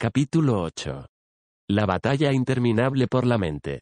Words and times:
Capítulo 0.00 0.62
8. 0.62 1.06
La 1.70 1.84
batalla 1.84 2.32
interminable 2.32 3.08
por 3.08 3.26
la 3.26 3.36
mente. 3.36 3.80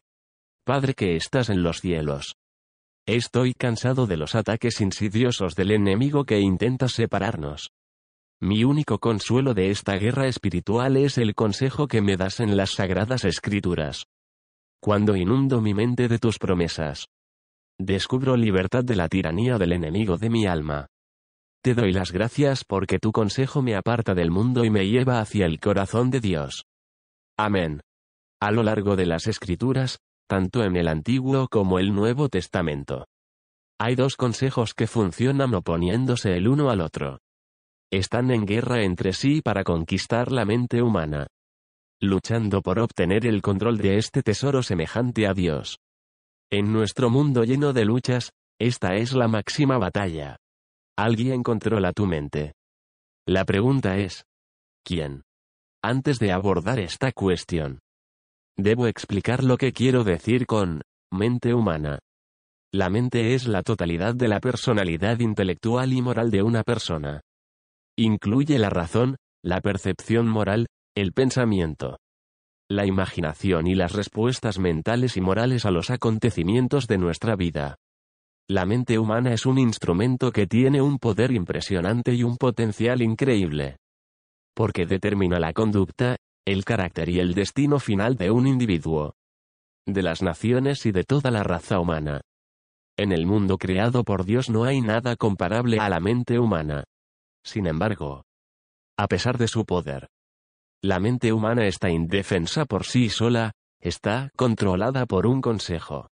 Padre 0.65 0.95
que 0.95 1.15
estás 1.15 1.51
en 1.51 1.61
los 1.61 1.79
cielos. 1.79 2.37
Estoy 3.05 3.53
cansado 3.53 4.07
de 4.07 4.17
los 4.17 4.33
ataques 4.33 4.81
insidiosos 4.81 5.53
del 5.53 5.69
enemigo 5.69 6.25
que 6.25 6.39
intenta 6.39 6.87
separarnos. 6.87 7.69
Mi 8.41 8.63
único 8.63 8.97
consuelo 8.97 9.53
de 9.53 9.69
esta 9.69 9.95
guerra 9.97 10.25
espiritual 10.25 10.97
es 10.97 11.19
el 11.19 11.35
consejo 11.35 11.87
que 11.87 12.01
me 12.01 12.17
das 12.17 12.39
en 12.39 12.57
las 12.57 12.71
sagradas 12.71 13.23
escrituras. 13.23 14.05
Cuando 14.81 15.15
inundo 15.15 15.61
mi 15.61 15.75
mente 15.75 16.07
de 16.07 16.17
tus 16.17 16.39
promesas. 16.39 17.05
Descubro 17.77 18.35
libertad 18.35 18.83
de 18.83 18.95
la 18.95 19.07
tiranía 19.07 19.59
del 19.59 19.71
enemigo 19.71 20.17
de 20.17 20.31
mi 20.31 20.47
alma. 20.47 20.87
Te 21.61 21.73
doy 21.73 21.91
las 21.91 22.11
gracias 22.11 22.63
porque 22.63 22.99
tu 22.99 23.11
consejo 23.11 23.61
me 23.61 23.75
aparta 23.75 24.13
del 24.13 24.31
mundo 24.31 24.63
y 24.63 24.69
me 24.69 24.87
lleva 24.87 25.19
hacia 25.19 25.45
el 25.45 25.59
corazón 25.59 26.11
de 26.11 26.19
Dios. 26.19 26.65
Amén. 27.37 27.81
A 28.39 28.51
lo 28.51 28.63
largo 28.63 28.95
de 28.95 29.05
las 29.05 29.27
escrituras, 29.27 29.99
tanto 30.27 30.63
en 30.63 30.75
el 30.75 30.87
Antiguo 30.87 31.47
como 31.47 31.79
el 31.79 31.93
Nuevo 31.93 32.29
Testamento. 32.29 33.05
Hay 33.79 33.95
dos 33.95 34.15
consejos 34.15 34.73
que 34.73 34.87
funcionan 34.87 35.53
oponiéndose 35.53 36.35
el 36.35 36.47
uno 36.47 36.69
al 36.69 36.81
otro. 36.81 37.19
Están 37.91 38.31
en 38.31 38.45
guerra 38.45 38.83
entre 38.83 39.13
sí 39.13 39.41
para 39.41 39.63
conquistar 39.63 40.31
la 40.31 40.45
mente 40.45 40.81
humana. 40.81 41.27
Luchando 42.01 42.61
por 42.61 42.79
obtener 42.79 43.25
el 43.25 43.41
control 43.41 43.77
de 43.77 43.97
este 43.97 44.21
tesoro 44.21 44.61
semejante 44.61 45.25
a 45.25 45.33
Dios. 45.33 45.79
En 46.51 46.71
nuestro 46.71 47.09
mundo 47.09 47.43
lleno 47.43 47.73
de 47.73 47.85
luchas, 47.85 48.31
esta 48.59 48.95
es 48.95 49.13
la 49.13 49.27
máxima 49.27 49.77
batalla. 49.77 50.37
Alguien 50.97 51.43
controla 51.43 51.93
tu 51.93 52.07
mente. 52.07 52.53
La 53.27 53.45
pregunta 53.45 53.97
es, 53.97 54.25
¿quién? 54.83 55.21
Antes 55.83 56.17
de 56.17 56.31
abordar 56.31 56.79
esta 56.79 57.11
cuestión, 57.11 57.79
debo 58.57 58.87
explicar 58.87 59.43
lo 59.43 59.57
que 59.57 59.73
quiero 59.73 60.03
decir 60.03 60.47
con 60.47 60.81
mente 61.11 61.53
humana. 61.53 61.99
La 62.73 62.89
mente 62.89 63.35
es 63.35 63.47
la 63.47 63.61
totalidad 63.61 64.15
de 64.15 64.27
la 64.27 64.39
personalidad 64.39 65.19
intelectual 65.19 65.93
y 65.93 66.01
moral 66.01 66.31
de 66.31 66.41
una 66.41 66.63
persona. 66.63 67.21
Incluye 67.95 68.57
la 68.57 68.71
razón, 68.71 69.17
la 69.43 69.61
percepción 69.61 70.27
moral, 70.27 70.65
el 70.95 71.13
pensamiento, 71.13 71.97
la 72.69 72.87
imaginación 72.87 73.67
y 73.67 73.75
las 73.75 73.93
respuestas 73.93 74.57
mentales 74.57 75.15
y 75.15 75.21
morales 75.21 75.65
a 75.65 75.71
los 75.71 75.91
acontecimientos 75.91 76.87
de 76.87 76.97
nuestra 76.97 77.35
vida. 77.35 77.75
La 78.49 78.65
mente 78.65 78.97
humana 78.97 79.33
es 79.33 79.45
un 79.45 79.59
instrumento 79.59 80.31
que 80.31 80.47
tiene 80.47 80.81
un 80.81 80.99
poder 80.99 81.31
impresionante 81.31 82.13
y 82.13 82.23
un 82.23 82.37
potencial 82.37 83.01
increíble. 83.01 83.75
Porque 84.55 84.85
determina 84.85 85.37
la 85.37 85.51
conducta, 85.51 86.15
el 86.45 86.63
carácter 86.63 87.09
y 87.09 87.19
el 87.19 87.33
destino 87.33 87.77
final 87.79 88.15
de 88.15 88.31
un 88.31 88.47
individuo. 88.47 89.15
De 89.85 90.01
las 90.01 90.21
naciones 90.21 90.85
y 90.85 90.93
de 90.93 91.03
toda 91.03 91.29
la 91.29 91.43
raza 91.43 91.81
humana. 91.81 92.21
En 92.97 93.11
el 93.11 93.25
mundo 93.25 93.57
creado 93.57 94.05
por 94.05 94.23
Dios 94.23 94.49
no 94.49 94.63
hay 94.63 94.79
nada 94.79 95.17
comparable 95.17 95.79
a 95.79 95.89
la 95.89 95.99
mente 95.99 96.39
humana. 96.39 96.85
Sin 97.43 97.67
embargo, 97.67 98.23
a 98.97 99.07
pesar 99.07 99.37
de 99.37 99.49
su 99.49 99.65
poder, 99.65 100.07
la 100.81 100.99
mente 100.99 101.33
humana 101.33 101.67
está 101.67 101.89
indefensa 101.89 102.63
por 102.65 102.85
sí 102.85 103.09
sola, 103.09 103.51
está 103.81 104.31
controlada 104.37 105.05
por 105.05 105.27
un 105.27 105.41
consejo. 105.41 106.07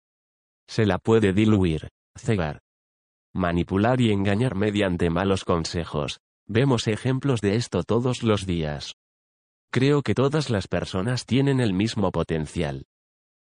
Se 0.67 0.85
la 0.85 0.99
puede 0.99 1.33
diluir, 1.33 1.89
cegar, 2.17 2.61
manipular 3.34 4.01
y 4.01 4.12
engañar 4.12 4.55
mediante 4.55 5.11
malos 5.11 5.45
consejos. 5.45 6.21
Vemos 6.47 6.89
ejemplos 6.89 7.41
de 7.41 7.56
esto 7.56 7.83
todos 7.83 8.23
los 8.23 8.47
días. 8.47 8.95
Creo 9.73 10.03
que 10.03 10.15
todas 10.15 10.51
las 10.51 10.69
personas 10.69 11.27
tienen 11.27 11.59
el 11.59 11.73
mismo 11.73 12.12
potencial. 12.12 12.84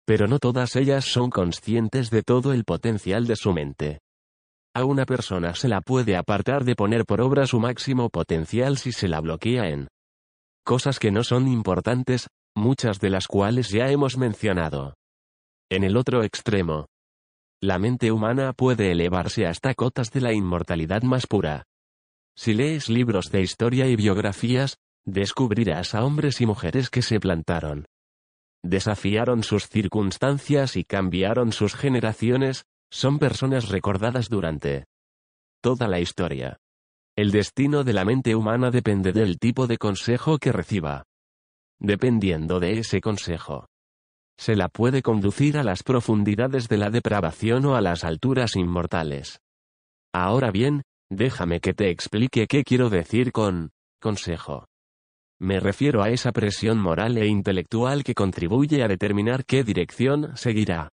Pero 0.04 0.28
no 0.28 0.38
todas 0.38 0.76
ellas 0.76 1.04
son 1.04 1.30
conscientes 1.30 2.10
de 2.10 2.22
todo 2.22 2.52
el 2.52 2.64
potencial 2.64 3.26
de 3.26 3.36
su 3.36 3.52
mente. 3.52 4.00
A 4.74 4.84
una 4.84 5.04
persona 5.04 5.54
se 5.54 5.68
la 5.68 5.80
puede 5.80 6.16
apartar 6.16 6.64
de 6.64 6.74
poner 6.74 7.04
por 7.04 7.20
obra 7.20 7.46
su 7.46 7.60
máximo 7.60 8.08
potencial 8.08 8.78
si 8.78 8.92
se 8.92 9.08
la 9.08 9.20
bloquea 9.20 9.68
en 9.68 9.88
cosas 10.64 10.98
que 10.98 11.10
no 11.10 11.24
son 11.24 11.48
importantes, 11.48 12.28
muchas 12.54 13.00
de 13.00 13.10
las 13.10 13.26
cuales 13.26 13.70
ya 13.70 13.90
hemos 13.90 14.16
mencionado. 14.16 14.94
En 15.70 15.84
el 15.84 15.96
otro 15.96 16.22
extremo, 16.22 16.86
la 17.62 17.78
mente 17.78 18.10
humana 18.10 18.52
puede 18.52 18.90
elevarse 18.90 19.46
hasta 19.46 19.74
cotas 19.74 20.10
de 20.10 20.20
la 20.20 20.32
inmortalidad 20.32 21.02
más 21.02 21.28
pura. 21.28 21.68
Si 22.36 22.54
lees 22.54 22.88
libros 22.88 23.30
de 23.30 23.40
historia 23.40 23.86
y 23.86 23.94
biografías, 23.94 24.78
descubrirás 25.04 25.94
a 25.94 26.04
hombres 26.04 26.40
y 26.40 26.46
mujeres 26.46 26.90
que 26.90 27.02
se 27.02 27.20
plantaron. 27.20 27.86
Desafiaron 28.64 29.44
sus 29.44 29.68
circunstancias 29.68 30.76
y 30.76 30.82
cambiaron 30.82 31.52
sus 31.52 31.76
generaciones, 31.76 32.64
son 32.90 33.20
personas 33.20 33.68
recordadas 33.68 34.28
durante 34.28 34.86
toda 35.60 35.86
la 35.86 36.00
historia. 36.00 36.58
El 37.16 37.30
destino 37.30 37.84
de 37.84 37.92
la 37.92 38.04
mente 38.04 38.34
humana 38.34 38.72
depende 38.72 39.12
del 39.12 39.38
tipo 39.38 39.68
de 39.68 39.78
consejo 39.78 40.38
que 40.38 40.50
reciba. 40.50 41.04
Dependiendo 41.78 42.58
de 42.58 42.80
ese 42.80 43.00
consejo, 43.00 43.68
se 44.38 44.56
la 44.56 44.68
puede 44.68 45.02
conducir 45.02 45.56
a 45.58 45.62
las 45.62 45.82
profundidades 45.82 46.68
de 46.68 46.76
la 46.76 46.90
depravación 46.90 47.64
o 47.66 47.76
a 47.76 47.80
las 47.80 48.04
alturas 48.04 48.56
inmortales. 48.56 49.40
Ahora 50.12 50.50
bien, 50.50 50.82
déjame 51.10 51.60
que 51.60 51.74
te 51.74 51.90
explique 51.90 52.46
qué 52.46 52.64
quiero 52.64 52.90
decir 52.90 53.32
con 53.32 53.70
consejo. 54.00 54.66
Me 55.40 55.58
refiero 55.58 56.02
a 56.02 56.10
esa 56.10 56.32
presión 56.32 56.78
moral 56.78 57.18
e 57.18 57.26
intelectual 57.26 58.04
que 58.04 58.14
contribuye 58.14 58.82
a 58.82 58.88
determinar 58.88 59.44
qué 59.44 59.64
dirección 59.64 60.36
seguirá. 60.36 60.90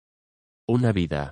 Una 0.68 0.92
vida. 0.92 1.32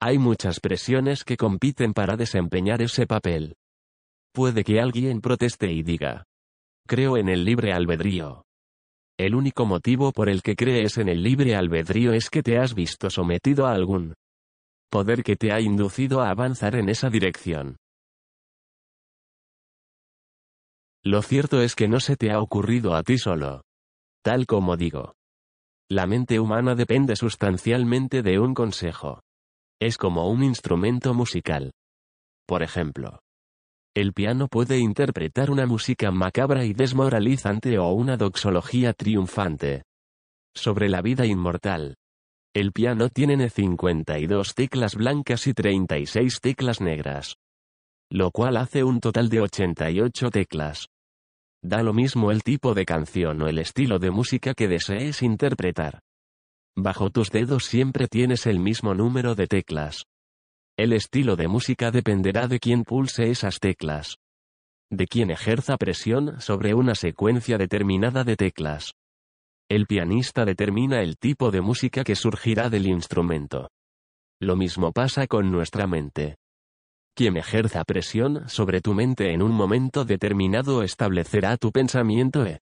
Hay 0.00 0.18
muchas 0.18 0.60
presiones 0.60 1.24
que 1.24 1.36
compiten 1.36 1.92
para 1.94 2.16
desempeñar 2.16 2.82
ese 2.82 3.06
papel. 3.06 3.54
Puede 4.34 4.64
que 4.64 4.80
alguien 4.80 5.20
proteste 5.20 5.70
y 5.70 5.82
diga. 5.82 6.24
Creo 6.86 7.16
en 7.16 7.28
el 7.28 7.44
libre 7.44 7.72
albedrío. 7.72 8.44
El 9.22 9.36
único 9.36 9.66
motivo 9.66 10.10
por 10.10 10.28
el 10.28 10.42
que 10.42 10.56
crees 10.56 10.98
en 10.98 11.08
el 11.08 11.22
libre 11.22 11.54
albedrío 11.54 12.12
es 12.12 12.28
que 12.28 12.42
te 12.42 12.58
has 12.58 12.74
visto 12.74 13.08
sometido 13.08 13.68
a 13.68 13.72
algún 13.72 14.14
poder 14.90 15.22
que 15.22 15.36
te 15.36 15.52
ha 15.52 15.60
inducido 15.60 16.22
a 16.22 16.30
avanzar 16.30 16.74
en 16.74 16.88
esa 16.88 17.08
dirección. 17.08 17.76
Lo 21.04 21.22
cierto 21.22 21.62
es 21.62 21.76
que 21.76 21.86
no 21.86 22.00
se 22.00 22.16
te 22.16 22.32
ha 22.32 22.40
ocurrido 22.40 22.96
a 22.96 23.04
ti 23.04 23.16
solo. 23.16 23.62
Tal 24.24 24.44
como 24.44 24.76
digo. 24.76 25.14
La 25.88 26.08
mente 26.08 26.40
humana 26.40 26.74
depende 26.74 27.14
sustancialmente 27.14 28.22
de 28.22 28.40
un 28.40 28.54
consejo. 28.54 29.20
Es 29.80 29.98
como 29.98 30.28
un 30.30 30.42
instrumento 30.42 31.14
musical. 31.14 31.70
Por 32.44 32.64
ejemplo, 32.64 33.20
el 33.94 34.14
piano 34.14 34.48
puede 34.48 34.78
interpretar 34.78 35.50
una 35.50 35.66
música 35.66 36.10
macabra 36.10 36.64
y 36.64 36.72
desmoralizante 36.72 37.78
o 37.78 37.92
una 37.92 38.16
doxología 38.16 38.94
triunfante. 38.94 39.82
Sobre 40.54 40.88
la 40.88 41.02
vida 41.02 41.26
inmortal. 41.26 41.96
El 42.54 42.72
piano 42.72 43.10
tiene 43.10 43.50
52 43.50 44.54
teclas 44.54 44.94
blancas 44.94 45.46
y 45.46 45.52
36 45.52 46.40
teclas 46.40 46.80
negras. 46.80 47.36
Lo 48.10 48.30
cual 48.30 48.56
hace 48.56 48.82
un 48.82 49.00
total 49.00 49.28
de 49.28 49.40
88 49.42 50.30
teclas. 50.30 50.86
Da 51.62 51.82
lo 51.82 51.92
mismo 51.92 52.30
el 52.30 52.42
tipo 52.42 52.74
de 52.74 52.86
canción 52.86 53.42
o 53.42 53.48
el 53.48 53.58
estilo 53.58 53.98
de 53.98 54.10
música 54.10 54.54
que 54.54 54.68
desees 54.68 55.22
interpretar. 55.22 56.00
Bajo 56.74 57.10
tus 57.10 57.30
dedos 57.30 57.66
siempre 57.66 58.08
tienes 58.08 58.46
el 58.46 58.58
mismo 58.58 58.94
número 58.94 59.34
de 59.34 59.46
teclas. 59.46 60.04
El 60.78 60.94
estilo 60.94 61.36
de 61.36 61.48
música 61.48 61.90
dependerá 61.90 62.48
de 62.48 62.58
quién 62.58 62.84
pulse 62.84 63.30
esas 63.30 63.60
teclas. 63.60 64.16
De 64.90 65.06
quién 65.06 65.30
ejerza 65.30 65.76
presión 65.76 66.40
sobre 66.40 66.72
una 66.72 66.94
secuencia 66.94 67.58
determinada 67.58 68.24
de 68.24 68.36
teclas. 68.36 68.94
El 69.68 69.86
pianista 69.86 70.46
determina 70.46 71.02
el 71.02 71.18
tipo 71.18 71.50
de 71.50 71.60
música 71.60 72.04
que 72.04 72.16
surgirá 72.16 72.70
del 72.70 72.86
instrumento. 72.86 73.68
Lo 74.40 74.56
mismo 74.56 74.92
pasa 74.92 75.26
con 75.26 75.50
nuestra 75.50 75.86
mente. 75.86 76.36
Quien 77.14 77.36
ejerza 77.36 77.84
presión 77.84 78.48
sobre 78.48 78.80
tu 78.80 78.94
mente 78.94 79.32
en 79.34 79.42
un 79.42 79.52
momento 79.52 80.06
determinado 80.06 80.82
establecerá 80.82 81.58
tu 81.58 81.70
pensamiento 81.70 82.46
e 82.46 82.60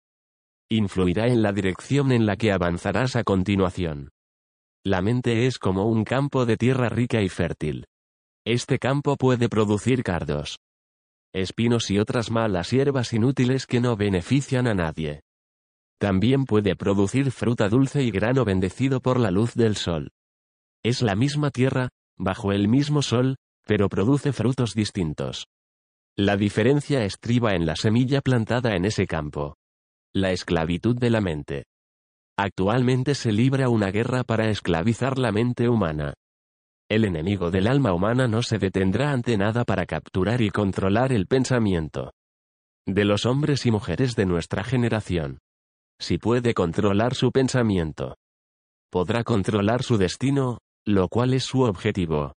influirá 0.69 1.29
en 1.29 1.43
la 1.43 1.53
dirección 1.53 2.11
en 2.11 2.27
la 2.27 2.37
que 2.37 2.51
avanzarás 2.51 3.15
a 3.15 3.23
continuación. 3.23 4.11
La 4.85 5.01
mente 5.01 5.47
es 5.47 5.61
como 5.61 5.87
un 5.87 6.03
campo 6.03 6.45
de 6.45 6.57
tierra 6.57 6.89
rica 6.89 7.23
y 7.23 7.29
fértil. 7.29 7.87
Este 8.47 8.79
campo 8.79 9.17
puede 9.17 9.51
producir 9.51 10.03
cardos, 10.03 10.59
espinos 11.35 11.91
y 11.91 11.99
otras 11.99 12.31
malas 12.31 12.71
hierbas 12.71 13.13
inútiles 13.13 13.67
que 13.67 13.81
no 13.81 13.97
benefician 13.97 14.67
a 14.67 14.75
nadie. 14.75 15.21
También 16.01 16.47
puede 16.47 16.75
producir 16.75 17.31
fruta 17.31 17.69
dulce 17.69 18.03
y 18.03 18.11
grano 18.11 18.47
bendecido 18.47 19.01
por 19.01 19.21
la 19.21 19.31
luz 19.31 19.55
del 19.55 19.77
sol. 19.77 20.11
Es 20.83 21.03
la 21.03 21.15
misma 21.15 21.51
tierra, 21.51 21.91
bajo 22.17 22.53
el 22.53 22.69
mismo 22.69 23.03
sol, 23.03 23.37
pero 23.67 23.91
produce 23.91 24.33
frutos 24.33 24.73
distintos. 24.73 25.47
La 26.17 26.39
diferencia 26.39 27.05
estriba 27.05 27.55
en 27.55 27.67
la 27.67 27.77
semilla 27.77 28.23
plantada 28.23 28.75
en 28.75 28.87
ese 28.87 29.07
campo. 29.07 29.57
La 30.15 30.33
esclavitud 30.33 30.97
de 30.97 31.11
la 31.11 31.21
mente. 31.21 31.65
Actualmente 32.39 33.15
se 33.15 33.33
libra 33.33 33.69
una 33.69 33.91
guerra 33.91 34.25
para 34.25 34.49
esclavizar 34.49 35.19
la 35.19 35.31
mente 35.31 35.69
humana. 35.69 36.15
El 36.91 37.05
enemigo 37.05 37.53
del 37.53 37.69
alma 37.69 37.93
humana 37.95 38.27
no 38.27 38.43
se 38.43 38.59
detendrá 38.59 39.13
ante 39.13 39.37
nada 39.39 39.65
para 39.65 39.87
capturar 39.87 40.41
y 40.41 40.51
controlar 40.51 41.13
el 41.13 41.29
pensamiento 41.29 42.11
de 42.85 43.05
los 43.05 43.27
hombres 43.27 43.65
y 43.65 43.71
mujeres 43.71 44.17
de 44.17 44.27
nuestra 44.27 44.65
generación. 44.65 45.39
Si 46.01 46.19
puede 46.19 46.53
controlar 46.53 47.15
su 47.15 47.31
pensamiento, 47.31 48.17
podrá 48.91 49.23
controlar 49.23 49.85
su 49.85 49.99
destino, 49.99 50.59
lo 50.85 51.09
cual 51.09 51.33
es 51.33 51.45
su 51.45 51.61
objetivo. 51.61 52.33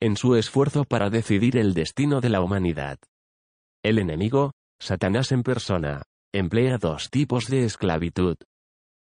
En 0.00 0.16
su 0.16 0.34
esfuerzo 0.34 0.84
para 0.84 1.10
decidir 1.10 1.56
el 1.56 1.74
destino 1.74 2.20
de 2.20 2.30
la 2.30 2.40
humanidad. 2.40 2.98
El 3.84 4.00
enemigo, 4.00 4.50
Satanás 4.80 5.30
en 5.30 5.44
persona, 5.44 6.02
emplea 6.38 6.78
dos 6.78 7.10
tipos 7.10 7.46
de 7.46 7.64
esclavitud. 7.64 8.36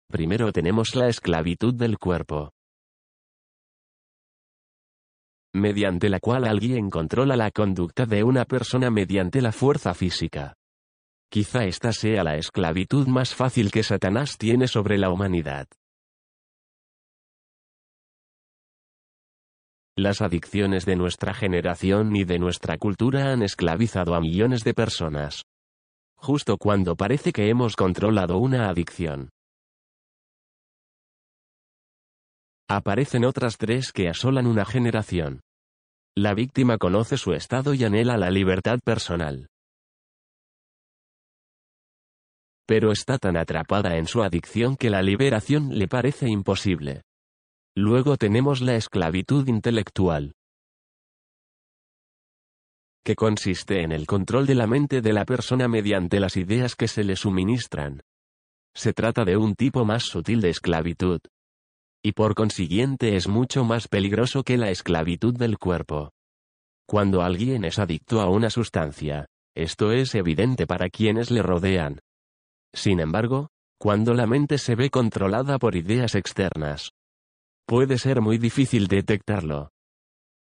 Primero 0.09 0.51
tenemos 0.51 0.95
la 0.95 1.07
esclavitud 1.07 1.73
del 1.73 1.97
cuerpo, 1.97 2.51
mediante 5.53 6.09
la 6.09 6.19
cual 6.19 6.45
alguien 6.45 6.89
controla 6.89 7.35
la 7.35 7.51
conducta 7.51 8.05
de 8.05 8.23
una 8.23 8.45
persona 8.45 8.89
mediante 8.89 9.41
la 9.41 9.51
fuerza 9.51 9.93
física. 9.93 10.55
Quizá 11.29 11.65
esta 11.65 11.93
sea 11.93 12.23
la 12.23 12.35
esclavitud 12.35 13.07
más 13.07 13.35
fácil 13.35 13.71
que 13.71 13.83
Satanás 13.83 14.37
tiene 14.37 14.67
sobre 14.67 14.97
la 14.97 15.09
humanidad. 15.09 15.67
Las 19.97 20.21
adicciones 20.21 20.85
de 20.85 20.95
nuestra 20.95 21.33
generación 21.33 22.15
y 22.15 22.23
de 22.23 22.39
nuestra 22.39 22.77
cultura 22.77 23.31
han 23.31 23.43
esclavizado 23.43 24.15
a 24.15 24.21
millones 24.21 24.63
de 24.63 24.73
personas. 24.73 25.43
Justo 26.23 26.57
cuando 26.57 26.95
parece 26.95 27.33
que 27.33 27.49
hemos 27.49 27.75
controlado 27.75 28.37
una 28.37 28.69
adicción. 28.69 29.29
Aparecen 32.69 33.25
otras 33.25 33.57
tres 33.57 33.91
que 33.91 34.07
asolan 34.07 34.45
una 34.45 34.63
generación. 34.63 35.41
La 36.15 36.35
víctima 36.35 36.77
conoce 36.77 37.17
su 37.17 37.33
estado 37.33 37.73
y 37.73 37.83
anhela 37.85 38.17
la 38.17 38.29
libertad 38.29 38.77
personal. 38.85 39.47
Pero 42.67 42.91
está 42.91 43.17
tan 43.17 43.35
atrapada 43.35 43.97
en 43.97 44.05
su 44.05 44.21
adicción 44.21 44.77
que 44.77 44.91
la 44.91 45.01
liberación 45.01 45.75
le 45.75 45.87
parece 45.87 46.29
imposible. 46.29 47.01
Luego 47.75 48.17
tenemos 48.17 48.61
la 48.61 48.75
esclavitud 48.75 49.47
intelectual, 49.47 50.33
que 53.03 53.15
consiste 53.15 53.81
en 53.81 53.91
el 53.91 54.05
control 54.05 54.45
de 54.45 54.55
la 54.55 54.67
mente 54.67 55.01
de 55.01 55.13
la 55.13 55.25
persona 55.25 55.67
mediante 55.67 56.19
las 56.19 56.37
ideas 56.37 56.75
que 56.75 56.87
se 56.87 57.03
le 57.03 57.15
suministran. 57.15 58.01
Se 58.75 58.93
trata 58.93 59.25
de 59.25 59.37
un 59.37 59.55
tipo 59.55 59.85
más 59.85 60.03
sutil 60.03 60.41
de 60.41 60.49
esclavitud, 60.49 61.19
y 62.03 62.13
por 62.13 62.35
consiguiente 62.35 63.15
es 63.15 63.27
mucho 63.27 63.63
más 63.63 63.87
peligroso 63.87 64.43
que 64.43 64.57
la 64.57 64.69
esclavitud 64.69 65.35
del 65.35 65.57
cuerpo. 65.57 66.11
Cuando 66.87 67.21
alguien 67.21 67.63
es 67.63 67.79
adicto 67.79 68.21
a 68.21 68.29
una 68.29 68.49
sustancia, 68.49 69.27
esto 69.55 69.91
es 69.91 70.15
evidente 70.15 70.65
para 70.65 70.89
quienes 70.89 71.29
le 71.29 71.41
rodean. 71.41 71.99
Sin 72.73 72.99
embargo, 72.99 73.49
cuando 73.77 74.13
la 74.13 74.25
mente 74.25 74.57
se 74.57 74.75
ve 74.75 74.89
controlada 74.89 75.57
por 75.59 75.75
ideas 75.75 76.15
externas, 76.15 76.91
puede 77.65 77.97
ser 77.97 78.21
muy 78.21 78.37
difícil 78.37 78.87
detectarlo. 78.87 79.71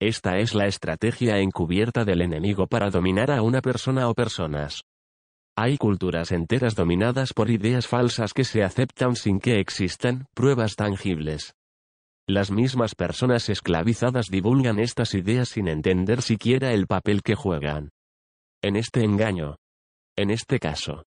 Esta 0.00 0.38
es 0.38 0.54
la 0.54 0.66
estrategia 0.66 1.38
encubierta 1.38 2.04
del 2.04 2.22
enemigo 2.22 2.68
para 2.68 2.88
dominar 2.88 3.32
a 3.32 3.42
una 3.42 3.60
persona 3.60 4.08
o 4.08 4.14
personas. 4.14 4.82
Hay 5.56 5.76
culturas 5.76 6.30
enteras 6.30 6.76
dominadas 6.76 7.32
por 7.32 7.50
ideas 7.50 7.88
falsas 7.88 8.32
que 8.32 8.44
se 8.44 8.62
aceptan 8.62 9.16
sin 9.16 9.40
que 9.40 9.58
existan 9.58 10.26
pruebas 10.34 10.76
tangibles. 10.76 11.54
Las 12.28 12.52
mismas 12.52 12.94
personas 12.94 13.48
esclavizadas 13.48 14.26
divulgan 14.26 14.78
estas 14.78 15.14
ideas 15.14 15.48
sin 15.48 15.66
entender 15.66 16.22
siquiera 16.22 16.72
el 16.72 16.86
papel 16.86 17.22
que 17.22 17.34
juegan. 17.34 17.90
En 18.62 18.76
este 18.76 19.02
engaño. 19.02 19.56
En 20.16 20.30
este 20.30 20.60
caso. 20.60 21.02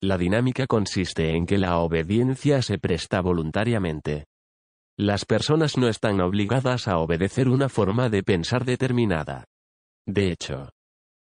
La 0.00 0.16
dinámica 0.16 0.68
consiste 0.68 1.34
en 1.34 1.44
que 1.44 1.58
la 1.58 1.78
obediencia 1.78 2.62
se 2.62 2.78
presta 2.78 3.20
voluntariamente. 3.20 4.26
Las 4.98 5.24
personas 5.24 5.78
no 5.78 5.88
están 5.88 6.20
obligadas 6.20 6.86
a 6.86 6.98
obedecer 6.98 7.48
una 7.48 7.68
forma 7.68 8.08
de 8.08 8.22
pensar 8.22 8.64
determinada. 8.64 9.44
De 10.06 10.30
hecho, 10.30 10.70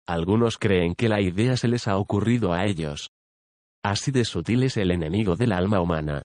algunos 0.06 0.56
creen 0.58 0.94
que 0.94 1.08
la 1.08 1.20
idea 1.20 1.56
se 1.56 1.68
les 1.68 1.86
ha 1.86 1.98
ocurrido 1.98 2.52
a 2.52 2.64
ellos. 2.64 3.10
Así 3.84 4.10
de 4.10 4.24
sutil 4.24 4.62
es 4.62 4.76
el 4.76 4.90
enemigo 4.90 5.36
del 5.36 5.52
alma 5.52 5.80
humana. 5.80 6.22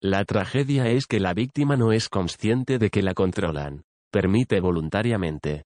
La 0.00 0.24
tragedia 0.24 0.88
es 0.88 1.06
que 1.06 1.20
la 1.20 1.34
víctima 1.34 1.76
no 1.76 1.92
es 1.92 2.08
consciente 2.08 2.78
de 2.78 2.90
que 2.90 3.02
la 3.02 3.14
controlan. 3.14 3.82
Permite 4.10 4.60
voluntariamente 4.60 5.64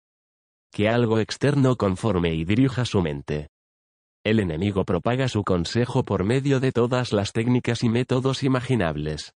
que 0.72 0.88
algo 0.88 1.19
externo 1.19 1.76
conforme 1.76 2.32
y 2.34 2.44
dirija 2.44 2.84
su 2.84 3.02
mente. 3.02 3.48
El 4.25 4.38
enemigo 4.38 4.84
propaga 4.84 5.28
su 5.28 5.42
consejo 5.42 6.04
por 6.04 6.25
medio 6.25 6.60
de 6.60 6.72
todas 6.72 7.12
las 7.12 7.32
técnicas 7.32 7.82
y 7.82 7.88
métodos 7.88 8.42
imaginables. 8.44 9.32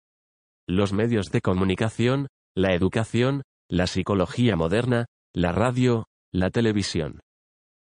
Los 0.71 0.93
medios 0.93 1.31
de 1.33 1.41
comunicación, 1.41 2.29
la 2.55 2.75
educación, 2.75 3.43
la 3.69 3.89
psicología 3.89 4.55
moderna, 4.55 5.07
la 5.35 5.53
radio, 5.53 6.07
la 6.33 6.51
televisión 6.51 7.21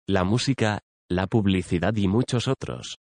la 0.06 0.24
música, 0.24 0.80
la 1.08 1.26
publicidad 1.26 1.96
y 1.96 2.08
muchos 2.08 2.46
otros. 2.46 2.98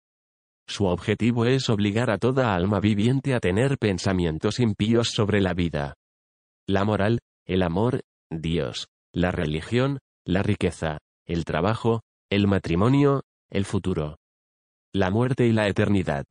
Su 0.68 0.84
objetivo 0.84 1.46
es 1.46 1.70
obligar 1.70 2.10
a 2.10 2.18
toda 2.18 2.54
alma 2.54 2.78
viviente 2.78 3.34
a 3.34 3.40
tener 3.40 3.78
pensamientos 3.78 4.60
impíos 4.60 5.08
sobre 5.08 5.40
la 5.40 5.54
vida. 5.54 5.94
La 6.68 6.84
moral, 6.84 7.20
el 7.46 7.62
amor, 7.62 8.02
Dios, 8.30 8.88
la 9.14 9.30
religión, 9.32 9.98
la 10.26 10.42
riqueza, 10.42 10.98
el 11.26 11.44
trabajo, 11.44 12.02
el 12.30 12.46
matrimonio, 12.46 13.22
el 13.50 13.64
futuro. 13.64 14.16
La 14.92 15.10
muerte 15.10 15.46
y 15.46 15.52
la 15.52 15.68
eternidad. 15.68 16.26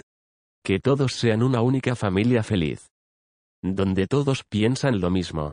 Que 0.64 0.80
todos 0.80 1.14
sean 1.14 1.42
una 1.42 1.62
única 1.62 1.96
familia 1.96 2.44
feliz. 2.44 2.90
Donde 3.62 4.08
todos 4.08 4.44
piensan 4.50 5.02
lo 5.02 5.10
mismo. 5.10 5.52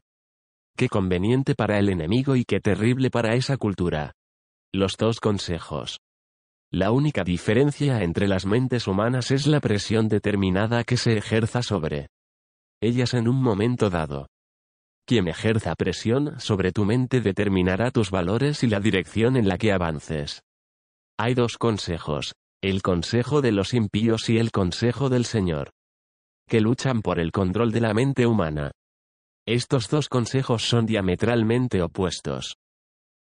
Qué 0.77 0.89
conveniente 0.89 1.55
para 1.55 1.79
el 1.79 1.89
enemigo 1.89 2.37
y 2.37 2.45
qué 2.45 2.61
terrible 2.61 3.11
para 3.11 3.35
esa 3.35 3.57
cultura. 3.57 4.13
Los 4.73 4.97
dos 4.97 5.19
consejos. 5.19 5.99
La 6.71 6.93
única 6.93 7.25
diferencia 7.25 8.03
entre 8.03 8.29
las 8.29 8.47
mentes 8.47 8.87
humanas 8.87 9.31
es 9.31 9.47
la 9.47 9.61
presión 9.61 10.09
determinada 10.09 10.85
que 10.85 10.97
se 10.97 11.17
ejerza 11.17 11.63
sobre 11.63 12.09
ellas 12.81 13.15
en 13.15 13.29
un 13.29 13.43
momento 13.43 13.91
dado. 13.91 14.29
Quien 15.07 15.29
ejerza 15.29 15.75
presión 15.75 16.39
sobre 16.39 16.73
tu 16.73 16.85
mente 16.85 17.21
determinará 17.21 17.91
tus 17.91 18.11
valores 18.11 18.63
y 18.63 18.67
la 18.67 18.81
dirección 18.81 19.37
en 19.37 19.49
la 19.49 19.57
que 19.57 19.73
avances. 19.73 20.43
Hay 21.19 21.35
dos 21.35 21.57
consejos, 21.59 22.35
el 22.63 22.83
consejo 22.83 23.41
de 23.41 23.53
los 23.53 23.73
impíos 23.73 24.29
y 24.29 24.39
el 24.39 24.51
consejo 24.51 25.09
del 25.09 25.25
Señor, 25.25 25.71
que 26.49 26.61
luchan 26.61 27.03
por 27.03 27.19
el 27.19 27.33
control 27.33 27.73
de 27.73 27.81
la 27.81 27.95
mente 27.95 28.27
humana. 28.27 28.73
Estos 29.47 29.89
dos 29.89 30.09
consejos 30.09 30.69
son 30.69 30.87
diametralmente 30.87 31.83
opuestos. 31.83 32.57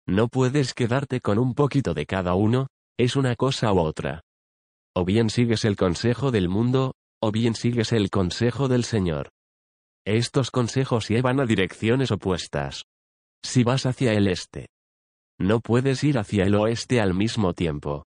No 0.08 0.28
puedes 0.28 0.74
quedarte 0.74 1.22
con 1.22 1.40
un 1.40 1.54
poquito 1.54 1.94
de 1.94 2.06
cada 2.06 2.36
uno, 2.36 2.68
es 2.98 3.16
una 3.16 3.36
cosa 3.36 3.72
u 3.74 3.80
otra. 3.80 4.22
O 4.96 5.06
bien 5.06 5.30
sigues 5.30 5.66
el 5.66 5.76
consejo 5.76 6.32
del 6.32 6.50
mundo, 6.50 6.94
o 7.22 7.32
bien 7.32 7.56
sigues 7.56 7.92
el 7.94 8.10
consejo 8.10 8.68
del 8.68 8.84
Señor. 8.84 9.30
Estos 10.06 10.52
consejos 10.52 11.08
llevan 11.08 11.40
a 11.40 11.46
direcciones 11.46 12.12
opuestas. 12.12 12.84
Si 13.42 13.64
vas 13.64 13.86
hacia 13.86 14.14
el 14.14 14.28
este, 14.28 14.68
no 15.40 15.60
puedes 15.60 16.04
ir 16.04 16.18
hacia 16.18 16.44
el 16.46 16.56
oeste 16.56 17.02
al 17.02 17.14
mismo 17.14 17.54
tiempo. 17.54 18.06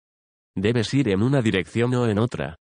Debes 0.56 0.94
ir 0.94 1.10
en 1.10 1.24
una 1.24 1.42
dirección 1.42 1.94
o 1.96 2.08
en 2.08 2.20
otra. 2.20 2.58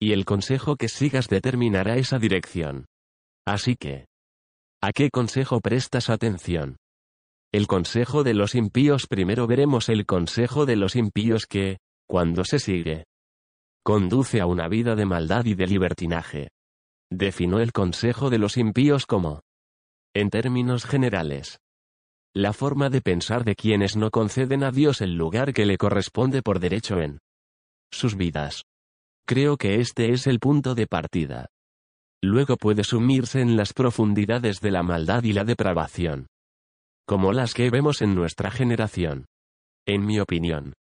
Y 0.00 0.12
el 0.12 0.24
consejo 0.24 0.76
que 0.76 0.88
sigas 0.88 1.28
determinará 1.28 1.96
esa 1.96 2.18
dirección. 2.18 2.86
Así 3.46 3.76
que, 3.76 4.06
¿a 4.82 4.92
qué 4.92 5.10
consejo 5.10 5.60
prestas 5.60 6.10
atención? 6.10 6.76
El 7.52 7.66
consejo 7.66 8.24
de 8.24 8.34
los 8.34 8.54
impíos 8.54 9.06
primero 9.06 9.46
veremos 9.46 9.88
el 9.88 10.06
consejo 10.06 10.66
de 10.66 10.76
los 10.76 10.96
impíos 10.96 11.46
que, 11.46 11.78
cuando 12.08 12.44
se 12.44 12.58
sigue, 12.58 13.04
conduce 13.84 14.40
a 14.40 14.46
una 14.46 14.66
vida 14.66 14.96
de 14.96 15.04
maldad 15.04 15.44
y 15.44 15.54
de 15.54 15.66
libertinaje. 15.66 16.48
Definió 17.10 17.60
el 17.60 17.72
consejo 17.72 18.30
de 18.30 18.38
los 18.38 18.56
impíos 18.56 19.06
como, 19.06 19.42
en 20.14 20.30
términos 20.30 20.84
generales, 20.84 21.58
la 22.34 22.52
forma 22.52 22.90
de 22.90 23.00
pensar 23.00 23.44
de 23.44 23.54
quienes 23.54 23.96
no 23.96 24.10
conceden 24.10 24.64
a 24.64 24.72
Dios 24.72 25.00
el 25.00 25.14
lugar 25.14 25.52
que 25.52 25.66
le 25.66 25.78
corresponde 25.78 26.42
por 26.42 26.58
derecho 26.58 27.00
en 27.00 27.20
sus 27.92 28.16
vidas. 28.16 28.64
Creo 29.26 29.56
que 29.56 29.80
este 29.80 30.12
es 30.12 30.26
el 30.26 30.38
punto 30.38 30.74
de 30.74 30.86
partida. 30.86 31.48
Luego 32.22 32.56
puede 32.56 32.84
sumirse 32.84 33.40
en 33.40 33.56
las 33.56 33.72
profundidades 33.72 34.60
de 34.60 34.70
la 34.70 34.82
maldad 34.82 35.22
y 35.24 35.32
la 35.32 35.44
depravación 35.44 36.26
como 37.06 37.32
las 37.32 37.52
que 37.52 37.70
vemos 37.70 38.00
en 38.02 38.14
nuestra 38.14 38.50
generación. 38.50 39.26
En 39.86 40.06
mi 40.06 40.20
opinión, 40.20 40.72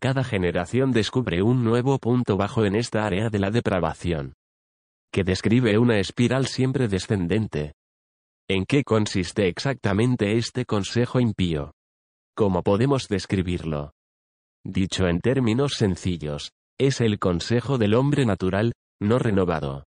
cada 0.00 0.24
generación 0.24 0.92
descubre 0.92 1.42
un 1.42 1.62
nuevo 1.62 1.98
punto 1.98 2.36
bajo 2.36 2.64
en 2.64 2.74
esta 2.74 3.04
área 3.04 3.28
de 3.28 3.38
la 3.38 3.50
depravación, 3.50 4.32
que 5.12 5.24
describe 5.24 5.76
una 5.78 5.98
espiral 5.98 6.46
siempre 6.46 6.88
descendente. 6.88 7.74
¿En 8.48 8.64
qué 8.64 8.82
consiste 8.82 9.46
exactamente 9.46 10.36
este 10.36 10.64
consejo 10.64 11.20
impío? 11.20 11.72
¿Cómo 12.34 12.62
podemos 12.62 13.08
describirlo? 13.08 13.92
Dicho 14.64 15.06
en 15.06 15.20
términos 15.20 15.74
sencillos, 15.76 16.50
es 16.78 17.00
el 17.00 17.18
consejo 17.18 17.78
del 17.78 17.94
hombre 17.94 18.26
natural, 18.26 18.72
no 19.00 19.18
renovado. 19.18 19.84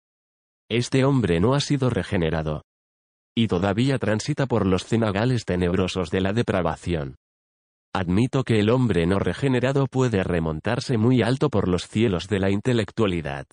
Este 0.69 1.03
hombre 1.03 1.39
no 1.39 1.53
ha 1.53 1.59
sido 1.59 1.89
regenerado. 1.89 2.63
Y 3.35 3.47
todavía 3.47 3.97
transita 3.97 4.45
por 4.45 4.65
los 4.65 4.85
cenagales 4.85 5.45
tenebrosos 5.45 6.09
de 6.11 6.21
la 6.21 6.33
depravación. 6.33 7.15
Admito 7.93 8.43
que 8.43 8.59
el 8.59 8.69
hombre 8.69 9.05
no 9.05 9.19
regenerado 9.19 9.85
puede 9.87 10.23
remontarse 10.23 10.97
muy 10.97 11.21
alto 11.21 11.49
por 11.49 11.67
los 11.67 11.87
cielos 11.87 12.27
de 12.27 12.39
la 12.39 12.49
intelectualidad. 12.49 13.45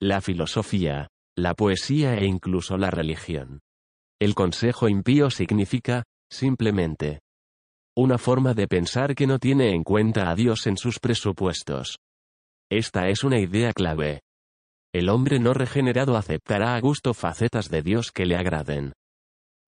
La 0.00 0.22
filosofía, 0.22 1.08
la 1.36 1.54
poesía 1.54 2.16
e 2.16 2.24
incluso 2.24 2.78
la 2.78 2.90
religión. 2.90 3.60
El 4.18 4.34
consejo 4.34 4.88
impío 4.88 5.30
significa, 5.30 6.04
simplemente, 6.30 7.20
una 7.96 8.18
forma 8.18 8.54
de 8.54 8.68
pensar 8.68 9.14
que 9.14 9.26
no 9.26 9.38
tiene 9.38 9.74
en 9.74 9.82
cuenta 9.84 10.30
a 10.30 10.34
Dios 10.34 10.66
en 10.66 10.76
sus 10.76 10.98
presupuestos. 10.98 11.98
Esta 12.70 13.08
es 13.08 13.24
una 13.24 13.40
idea 13.40 13.72
clave. 13.72 14.22
El 14.92 15.08
hombre 15.08 15.40
no 15.40 15.54
regenerado 15.54 16.16
aceptará 16.16 16.76
a 16.76 16.80
gusto 16.80 17.14
facetas 17.14 17.68
de 17.68 17.82
Dios 17.82 18.12
que 18.12 18.26
le 18.26 18.36
agraden. 18.36 18.92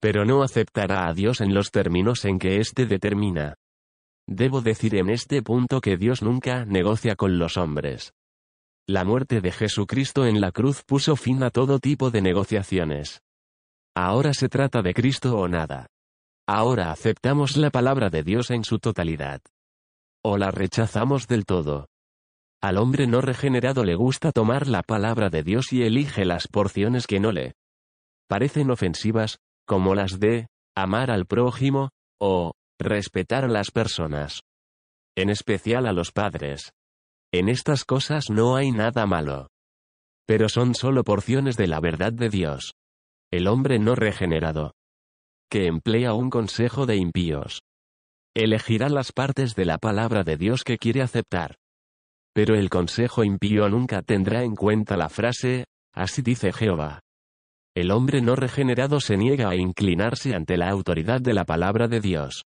Pero 0.01 0.25
no 0.25 0.43
aceptará 0.43 1.09
a 1.09 1.15
Dios 1.15 1.41
en 1.41 1.53
los 1.53 1.71
términos 1.71 2.25
en 2.25 2.39
que 2.39 2.59
éste 2.59 2.87
determina. 2.87 3.57
Debo 4.29 4.61
decir 4.61 4.95
en 4.95 5.11
este 5.11 5.43
punto 5.43 5.81
que 5.81 5.97
Dios 5.97 6.23
nunca 6.23 6.65
negocia 6.65 7.17
con 7.17 7.39
los 7.39 7.57
hombres. 7.57 8.13
La 8.89 9.05
muerte 9.05 9.41
de 9.41 9.51
Jesucristo 9.51 10.25
en 10.27 10.41
la 10.41 10.53
cruz 10.53 10.85
puso 10.85 11.17
fin 11.17 11.43
a 11.43 11.51
todo 11.51 11.81
tipo 11.81 12.11
de 12.11 12.23
negociaciones. 12.23 13.21
Ahora 13.97 14.33
se 14.33 14.49
trata 14.49 14.81
de 14.81 14.95
Cristo 14.95 15.37
o 15.37 15.49
nada. 15.49 15.87
Ahora 16.49 16.91
aceptamos 16.91 17.57
la 17.57 17.71
palabra 17.71 18.11
de 18.11 18.23
Dios 18.23 18.51
en 18.51 18.65
su 18.65 18.79
totalidad. 18.79 19.41
O 20.25 20.37
la 20.37 20.51
rechazamos 20.51 21.27
del 21.27 21.45
todo. 21.45 21.92
Al 22.63 22.79
hombre 22.79 23.09
no 23.09 23.21
regenerado 23.21 23.85
le 23.85 23.97
gusta 23.97 24.31
tomar 24.31 24.69
la 24.69 24.83
palabra 24.83 25.31
de 25.31 25.43
Dios 25.43 25.73
y 25.73 25.83
elige 25.83 26.25
las 26.25 26.47
porciones 26.47 27.09
que 27.09 27.19
no 27.19 27.33
le 27.33 27.55
parecen 28.29 28.71
ofensivas, 28.71 29.39
como 29.67 29.95
las 29.95 30.21
de 30.21 30.47
amar 30.77 31.11
al 31.11 31.27
prójimo, 31.27 31.91
o 32.21 32.53
respetar 32.79 33.45
a 33.45 33.49
las 33.49 33.73
personas. 33.73 34.43
En 35.17 35.29
especial 35.29 35.87
a 35.87 35.93
los 35.93 36.13
padres. 36.13 36.73
En 37.33 37.49
estas 37.49 37.85
cosas 37.85 38.31
no 38.31 38.55
hay 38.57 38.71
nada 38.71 39.07
malo. 39.07 39.49
Pero 40.27 40.49
son 40.49 40.75
solo 40.75 41.03
porciones 41.03 41.57
de 41.57 41.67
la 41.67 41.81
verdad 41.81 42.13
de 42.13 42.29
Dios. 42.29 42.75
El 43.31 43.49
hombre 43.49 43.81
no 43.81 43.97
regenerado, 43.97 44.73
que 45.51 45.67
emplea 45.67 46.15
un 46.15 46.31
consejo 46.31 46.87
de 46.87 46.97
impíos. 46.97 47.63
Elegirá 48.35 48.89
las 48.89 49.13
partes 49.13 49.55
de 49.57 49.65
la 49.65 49.79
palabra 49.79 50.23
de 50.23 50.37
Dios 50.37 50.63
que 50.65 50.79
quiere 50.79 51.03
aceptar. 51.03 51.57
Pero 52.35 52.55
el 52.55 52.71
consejo 52.71 53.25
impío 53.25 53.69
nunca 53.69 54.03
tendrá 54.03 54.43
en 54.43 54.57
cuenta 54.57 54.97
la 54.97 55.09
frase, 55.09 55.65
así 55.95 56.23
dice 56.23 56.53
Jehová. 56.53 57.01
El 57.75 57.91
hombre 57.91 58.21
no 58.21 58.37
regenerado 58.37 59.01
se 59.01 59.17
niega 59.17 59.49
a 59.49 59.57
inclinarse 59.57 60.35
ante 60.35 60.57
la 60.57 60.69
autoridad 60.69 61.21
de 61.21 61.35
la 61.35 61.45
palabra 61.45 61.89
de 61.89 62.01
Dios. 62.01 62.45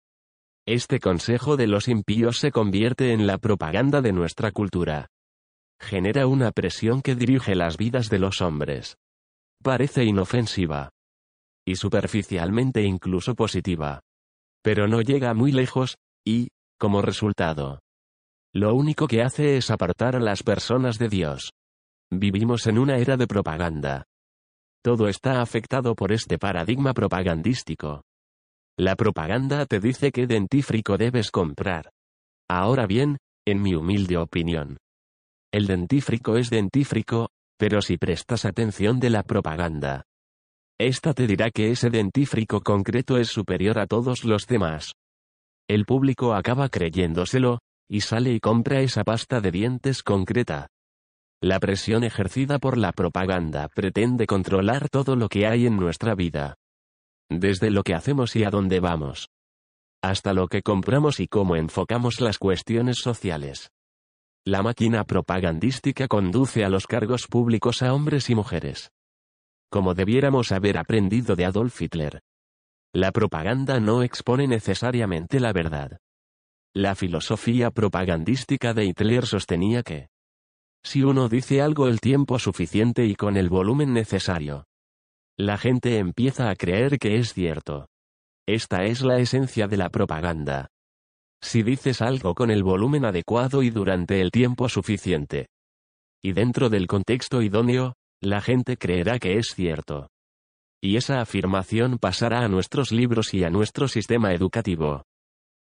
Este 0.67 1.01
consejo 1.01 1.57
de 1.57 1.67
los 1.67 1.89
impíos 1.89 2.39
se 2.39 2.53
convierte 2.53 3.13
en 3.13 3.27
la 3.27 3.39
propaganda 3.39 4.03
de 4.03 4.13
nuestra 4.13 4.51
cultura. 4.51 5.09
Genera 5.81 6.27
una 6.27 6.53
presión 6.53 7.01
que 7.01 7.15
dirige 7.15 7.55
las 7.55 7.77
vidas 7.77 8.09
de 8.09 8.19
los 8.19 8.41
hombres. 8.41 8.97
Parece 9.63 10.05
inofensiva 10.05 10.91
y 11.67 11.77
superficialmente 11.77 12.83
incluso 12.83 13.35
positiva. 13.35 14.01
Pero 14.63 14.89
no 14.89 15.01
llega 15.03 15.35
muy 15.35 15.53
lejos, 15.53 15.97
y, 16.25 16.49
como 16.79 17.01
resultado, 17.03 17.81
lo 18.52 18.75
único 18.75 19.07
que 19.07 19.23
hace 19.23 19.57
es 19.57 19.71
apartar 19.71 20.16
a 20.16 20.21
las 20.21 20.42
personas 20.42 20.99
de 20.99 21.09
Dios. 21.09 21.52
Vivimos 22.11 22.66
en 22.66 22.78
una 22.78 22.99
era 22.99 23.16
de 23.16 23.26
propaganda. 23.26 24.04
Todo 24.83 25.09
está 25.09 25.40
afectado 25.40 25.95
por 25.95 26.11
este 26.11 26.38
paradigma 26.38 26.92
propagandístico. 26.92 28.02
La 28.76 28.97
propaganda 28.97 29.66
te 29.66 29.78
dice 29.78 30.11
qué 30.11 30.26
dentífrico 30.26 30.97
debes 30.97 31.30
comprar. 31.30 31.90
Ahora 32.49 32.87
bien, 32.87 33.19
en 33.47 33.62
mi 33.62 33.75
humilde 33.75 34.16
opinión, 34.16 34.78
el 35.52 35.66
dentífrico 35.66 36.37
es 36.37 36.50
dentífrico, 36.50 37.28
pero 37.59 37.83
si 37.83 37.99
prestas 37.99 38.45
atención 38.45 38.99
de 38.99 39.11
la 39.11 39.23
propaganda, 39.23 40.04
esta 40.80 41.12
te 41.12 41.26
dirá 41.26 41.50
que 41.50 41.71
ese 41.71 41.90
dentífrico 41.90 42.62
concreto 42.62 43.19
es 43.19 43.28
superior 43.28 43.78
a 43.78 43.87
todos 43.87 44.25
los 44.25 44.47
demás. 44.47 44.92
El 45.69 45.85
público 45.85 46.35
acaba 46.35 46.69
creyéndoselo, 46.69 47.59
y 47.91 48.03
sale 48.03 48.33
y 48.33 48.41
compra 48.41 48.81
esa 48.81 49.03
pasta 49.03 49.41
de 49.41 49.51
dientes 49.51 50.03
concreta. 50.03 50.69
La 51.43 51.59
presión 51.59 52.05
ejercida 52.05 52.59
por 52.59 52.79
la 52.79 52.93
propaganda 52.93 53.69
pretende 53.69 54.27
controlar 54.27 54.89
todo 54.89 55.17
lo 55.17 55.29
que 55.29 55.47
hay 55.47 55.67
en 55.67 55.77
nuestra 55.77 56.15
vida. 56.15 56.55
Desde 57.29 57.71
lo 57.71 57.83
que 57.83 57.95
hacemos 57.95 58.37
y 58.37 58.45
a 58.45 58.51
dónde 58.51 58.81
vamos. 58.81 59.29
Hasta 60.03 60.33
lo 60.33 60.49
que 60.49 60.63
compramos 60.63 61.19
y 61.21 61.27
cómo 61.27 61.57
enfocamos 61.57 62.21
las 62.21 62.39
cuestiones 62.39 62.99
sociales. 62.99 63.71
La 64.47 64.63
máquina 64.63 65.05
propagandística 65.05 66.09
conduce 66.09 66.65
a 66.65 66.69
los 66.69 66.87
cargos 66.87 67.27
públicos 67.27 67.83
a 67.83 67.93
hombres 67.93 68.31
y 68.31 68.35
mujeres 68.35 68.91
como 69.71 69.95
debiéramos 69.95 70.51
haber 70.53 70.77
aprendido 70.77 71.37
de 71.37 71.45
Adolf 71.45 71.81
Hitler. 71.81 72.21
La 72.93 73.13
propaganda 73.13 73.79
no 73.79 74.03
expone 74.03 74.49
necesariamente 74.49 75.39
la 75.39 75.53
verdad. 75.53 75.99
La 76.75 76.95
filosofía 76.95 77.73
propagandística 77.73 78.73
de 78.75 78.85
Hitler 78.85 79.27
sostenía 79.27 79.83
que, 79.83 80.09
si 80.85 81.03
uno 81.03 81.29
dice 81.29 81.61
algo 81.61 81.89
el 81.89 82.00
tiempo 82.00 82.39
suficiente 82.39 83.07
y 83.07 83.17
con 83.17 83.37
el 83.37 83.49
volumen 83.49 83.93
necesario, 83.93 84.67
la 85.37 85.59
gente 85.59 85.99
empieza 85.99 86.49
a 86.49 86.55
creer 86.55 86.99
que 86.99 87.17
es 87.17 87.35
cierto. 87.35 87.89
Esta 88.47 88.85
es 88.85 89.03
la 89.03 89.19
esencia 89.19 89.67
de 89.67 89.77
la 89.77 89.89
propaganda. 89.91 90.69
Si 91.43 91.62
dices 91.62 92.03
algo 92.03 92.35
con 92.35 92.50
el 92.50 92.62
volumen 92.62 93.05
adecuado 93.05 93.62
y 93.62 93.71
durante 93.71 94.21
el 94.21 94.31
tiempo 94.31 94.69
suficiente, 94.69 95.49
y 96.23 96.33
dentro 96.33 96.69
del 96.69 96.87
contexto 96.87 97.43
idóneo, 97.43 97.95
la 98.21 98.41
gente 98.41 98.77
creerá 98.77 99.19
que 99.19 99.39
es 99.39 99.55
cierto. 99.55 100.09
Y 100.83 100.97
esa 100.97 101.21
afirmación 101.21 101.99
pasará 101.99 102.45
a 102.45 102.49
nuestros 102.49 102.93
libros 102.93 103.35
y 103.35 103.45
a 103.45 103.50
nuestro 103.50 103.89
sistema 103.89 104.33
educativo. 104.35 105.05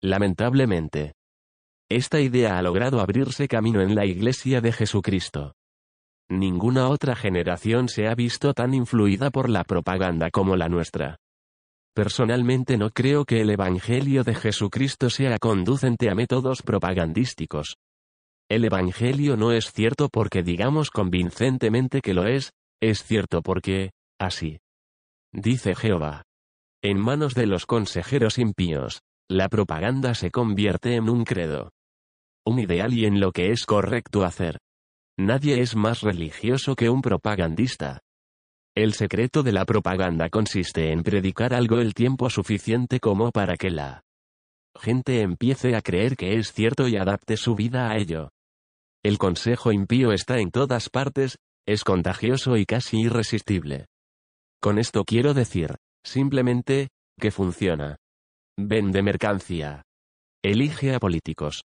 Lamentablemente. 0.01 1.13
Esta 1.89 2.21
idea 2.21 2.57
ha 2.57 2.61
logrado 2.61 3.01
abrirse 3.01 3.47
camino 3.47 3.81
en 3.81 3.95
la 3.95 4.05
Iglesia 4.05 4.61
de 4.61 4.71
Jesucristo. 4.71 5.55
Ninguna 6.29 6.87
otra 6.87 7.15
generación 7.15 7.89
se 7.89 8.07
ha 8.07 8.15
visto 8.15 8.53
tan 8.53 8.73
influida 8.73 9.29
por 9.29 9.49
la 9.49 9.63
propaganda 9.63 10.29
como 10.29 10.55
la 10.55 10.69
nuestra. 10.69 11.17
Personalmente 11.93 12.77
no 12.77 12.91
creo 12.91 13.25
que 13.25 13.41
el 13.41 13.49
Evangelio 13.49 14.23
de 14.23 14.35
Jesucristo 14.35 15.09
sea 15.09 15.37
conducente 15.37 16.09
a 16.09 16.15
métodos 16.15 16.61
propagandísticos. 16.61 17.75
El 18.47 18.63
Evangelio 18.63 19.35
no 19.35 19.51
es 19.51 19.71
cierto 19.73 20.07
porque 20.07 20.43
digamos 20.43 20.91
convincentemente 20.91 21.99
que 22.01 22.13
lo 22.13 22.25
es, 22.25 22.53
es 22.79 23.03
cierto 23.03 23.41
porque, 23.41 23.91
así. 24.17 24.59
Dice 25.33 25.75
Jehová. 25.75 26.23
En 26.81 26.97
manos 26.99 27.33
de 27.33 27.47
los 27.47 27.65
consejeros 27.65 28.37
impíos, 28.37 29.01
la 29.29 29.47
propaganda 29.47 30.15
se 30.15 30.31
convierte 30.31 30.95
en 30.95 31.07
un 31.07 31.23
credo. 31.23 31.71
Un 32.45 32.59
ideal 32.59 32.93
y 32.93 33.05
en 33.05 33.19
lo 33.19 33.31
que 33.31 33.51
es 33.51 33.65
correcto 33.65 34.23
hacer. 34.23 34.57
Nadie 35.19 35.61
es 35.61 35.75
más 35.75 36.01
religioso 36.01 36.75
que 36.75 36.89
un 36.89 37.01
propagandista. 37.03 37.99
El 38.75 38.93
secreto 38.93 39.43
de 39.43 39.51
la 39.51 39.65
propaganda 39.65 40.29
consiste 40.29 40.91
en 40.91 41.03
predicar 41.03 41.53
algo 41.53 41.77
el 41.77 41.93
tiempo 41.93 42.29
suficiente 42.31 42.99
como 42.99 43.31
para 43.31 43.55
que 43.55 43.69
la 43.69 44.01
gente 44.75 45.21
empiece 45.21 45.75
a 45.75 45.81
creer 45.81 46.15
que 46.15 46.37
es 46.37 46.51
cierto 46.51 46.87
y 46.87 46.97
adapte 46.97 47.37
su 47.37 47.53
vida 47.53 47.91
a 47.91 47.97
ello. 47.97 48.31
El 49.03 49.19
consejo 49.19 49.71
impío 49.71 50.11
está 50.11 50.39
en 50.39 50.49
todas 50.49 50.89
partes, 50.89 51.37
es 51.67 51.83
contagioso 51.83 52.57
y 52.57 52.65
casi 52.65 53.01
irresistible. 53.01 53.85
Con 54.59 54.79
esto 54.79 55.03
quiero 55.03 55.33
decir, 55.35 55.75
simplemente, 56.03 56.89
que 57.19 57.31
funciona. 57.31 57.97
Vende 58.61 59.01
mercancía. 59.01 59.83
Elige 60.43 60.93
a 60.93 60.99
políticos. 60.99 61.63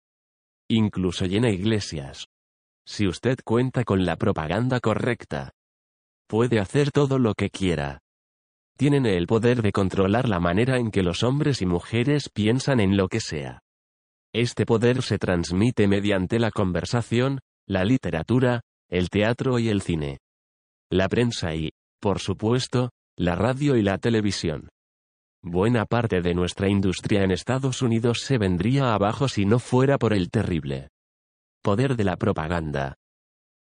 Incluso 0.70 1.26
llena 1.26 1.50
iglesias. 1.50 2.26
Si 2.86 3.08
usted 3.08 3.38
cuenta 3.46 3.86
con 3.86 4.06
la 4.06 4.18
propaganda 4.18 4.82
correcta, 4.82 5.52
puede 6.28 6.60
hacer 6.60 6.92
todo 6.92 7.18
lo 7.18 7.34
que 7.34 7.50
quiera. 7.50 8.00
tienen 8.78 9.06
el 9.06 9.26
poder 9.26 9.62
de 9.62 9.72
controlar 9.72 10.28
la 10.28 10.40
manera 10.40 10.80
en 10.80 10.92
que 10.92 11.04
los 11.04 11.24
hombres 11.24 11.62
y 11.62 11.66
mujeres 11.66 12.30
piensan 12.30 12.82
en 12.82 12.98
lo 12.98 13.08
que 13.08 13.22
sea. 13.22 13.62
Este 14.34 14.66
poder 14.66 15.02
se 15.02 15.18
transmite 15.18 15.88
mediante 15.88 16.40
la 16.40 16.52
conversación, 16.52 17.40
la 17.68 17.86
literatura, 17.86 18.62
el 18.90 19.10
teatro 19.10 19.60
y 19.60 19.70
el 19.70 19.82
cine. 19.82 20.18
La 20.90 21.08
prensa 21.08 21.56
y, 21.56 21.72
por 22.02 22.20
supuesto, 22.20 22.90
la 23.16 23.36
radio 23.36 23.78
y 23.78 23.82
la 23.82 23.98
televisión. 23.98 24.68
Buena 25.44 25.86
parte 25.86 26.22
de 26.22 26.36
nuestra 26.36 26.70
industria 26.70 27.24
en 27.24 27.32
Estados 27.32 27.82
Unidos 27.82 28.22
se 28.22 28.38
vendría 28.38 28.94
abajo 28.94 29.28
si 29.28 29.46
no 29.46 29.58
fuera 29.58 29.98
por 29.98 30.14
el 30.14 30.30
terrible 30.30 30.90
poder 31.64 31.96
de 31.96 32.04
la 32.04 32.16
propaganda. 32.16 32.96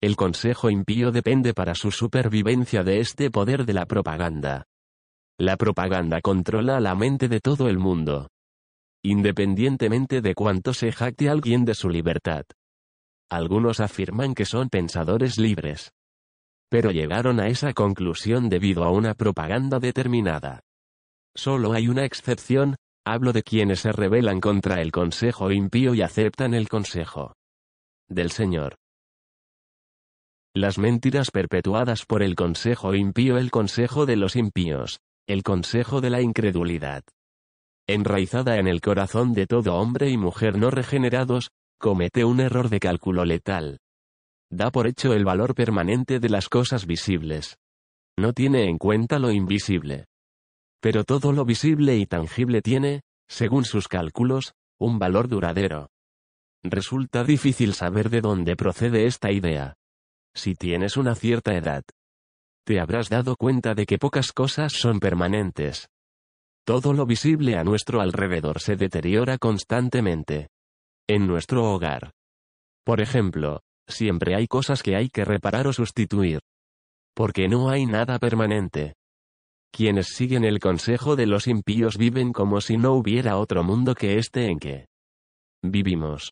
El 0.01 0.15
Consejo 0.15 0.69
Impío 0.69 1.11
depende 1.11 1.53
para 1.53 1.75
su 1.75 1.91
supervivencia 1.91 2.83
de 2.83 2.99
este 2.99 3.31
poder 3.31 3.65
de 3.65 3.73
la 3.73 3.85
propaganda. 3.85 4.65
La 5.39 5.57
propaganda 5.57 6.21
controla 6.21 6.79
la 6.79 6.95
mente 6.95 7.27
de 7.27 7.39
todo 7.39 7.69
el 7.69 7.77
mundo. 7.79 8.29
Independientemente 9.03 10.21
de 10.21 10.35
cuánto 10.35 10.73
se 10.73 10.91
jacte 10.91 11.29
alguien 11.29 11.65
de 11.65 11.73
su 11.75 11.89
libertad. 11.89 12.43
Algunos 13.29 13.79
afirman 13.79 14.35
que 14.35 14.45
son 14.45 14.69
pensadores 14.69 15.37
libres. 15.37 15.91
Pero 16.69 16.91
llegaron 16.91 17.39
a 17.39 17.47
esa 17.47 17.73
conclusión 17.73 18.49
debido 18.49 18.83
a 18.83 18.91
una 18.91 19.13
propaganda 19.13 19.79
determinada. 19.79 20.61
Solo 21.35 21.73
hay 21.73 21.87
una 21.87 22.05
excepción, 22.05 22.75
hablo 23.05 23.33
de 23.33 23.43
quienes 23.43 23.81
se 23.81 23.91
rebelan 23.91 24.39
contra 24.39 24.81
el 24.81 24.91
consejo 24.91 25.51
impío 25.51 25.93
y 25.95 26.01
aceptan 26.01 26.53
el 26.53 26.69
consejo 26.69 27.33
del 28.07 28.31
Señor. 28.31 28.75
Las 30.55 30.77
mentiras 30.77 31.31
perpetuadas 31.31 32.05
por 32.05 32.21
el 32.21 32.35
consejo 32.35 32.93
impío, 32.93 33.39
el 33.39 33.49
consejo 33.49 34.05
de 34.05 34.17
los 34.17 34.35
impíos, 34.35 34.99
el 35.27 35.41
consejo 35.41 35.99
de 35.99 36.11
la 36.11 36.21
incredulidad. 36.21 37.03
Enraizada 37.87 38.59
en 38.59 38.67
el 38.67 38.79
corazón 38.79 39.33
de 39.33 39.47
todo 39.47 39.75
hombre 39.75 40.09
y 40.09 40.17
mujer 40.17 40.57
no 40.57 40.69
regenerados, 40.69 41.49
comete 41.79 42.23
un 42.23 42.39
error 42.39 42.69
de 42.69 42.79
cálculo 42.79 43.25
letal. 43.25 43.79
Da 44.51 44.69
por 44.69 44.85
hecho 44.85 45.13
el 45.13 45.25
valor 45.25 45.55
permanente 45.55 46.19
de 46.19 46.29
las 46.29 46.47
cosas 46.47 46.85
visibles. 46.85 47.57
No 48.17 48.31
tiene 48.31 48.69
en 48.69 48.77
cuenta 48.77 49.17
lo 49.17 49.31
invisible. 49.31 50.05
Pero 50.83 51.05
todo 51.05 51.31
lo 51.31 51.45
visible 51.45 51.95
y 51.95 52.05
tangible 52.05 52.61
tiene, 52.61 53.03
según 53.29 53.63
sus 53.63 53.87
cálculos, 53.87 54.53
un 54.77 54.99
valor 54.99 55.29
duradero. 55.29 55.87
Resulta 56.61 57.23
difícil 57.23 57.73
saber 57.73 58.09
de 58.09 58.19
dónde 58.19 58.57
procede 58.57 59.05
esta 59.05 59.31
idea. 59.31 59.75
Si 60.35 60.55
tienes 60.55 60.97
una 60.97 61.15
cierta 61.15 61.55
edad, 61.55 61.83
te 62.65 62.81
habrás 62.81 63.07
dado 63.07 63.37
cuenta 63.37 63.75
de 63.75 63.85
que 63.85 63.97
pocas 63.97 64.33
cosas 64.33 64.73
son 64.73 64.99
permanentes. 64.99 65.87
Todo 66.65 66.91
lo 66.91 67.05
visible 67.05 67.55
a 67.55 67.63
nuestro 67.63 68.01
alrededor 68.01 68.59
se 68.59 68.75
deteriora 68.75 69.37
constantemente. 69.37 70.49
En 71.07 71.27
nuestro 71.27 71.63
hogar. 71.63 72.11
Por 72.83 72.99
ejemplo, 72.99 73.61
siempre 73.87 74.35
hay 74.35 74.47
cosas 74.47 74.83
que 74.83 74.97
hay 74.97 75.07
que 75.07 75.23
reparar 75.23 75.65
o 75.65 75.71
sustituir. 75.71 76.41
Porque 77.15 77.47
no 77.47 77.69
hay 77.69 77.85
nada 77.85 78.19
permanente. 78.19 78.95
Quienes 79.75 80.09
siguen 80.09 80.45
el 80.45 80.59
consejo 80.59 81.15
de 81.15 81.25
los 81.25 81.47
impíos 81.47 81.97
viven 81.97 82.31
como 82.31 82.61
si 82.61 82.77
no 82.77 82.93
hubiera 82.93 83.37
otro 83.37 83.63
mundo 83.63 83.95
que 83.95 84.19
este 84.19 84.45
en 84.45 84.59
que 84.59 84.85
vivimos. 85.63 86.31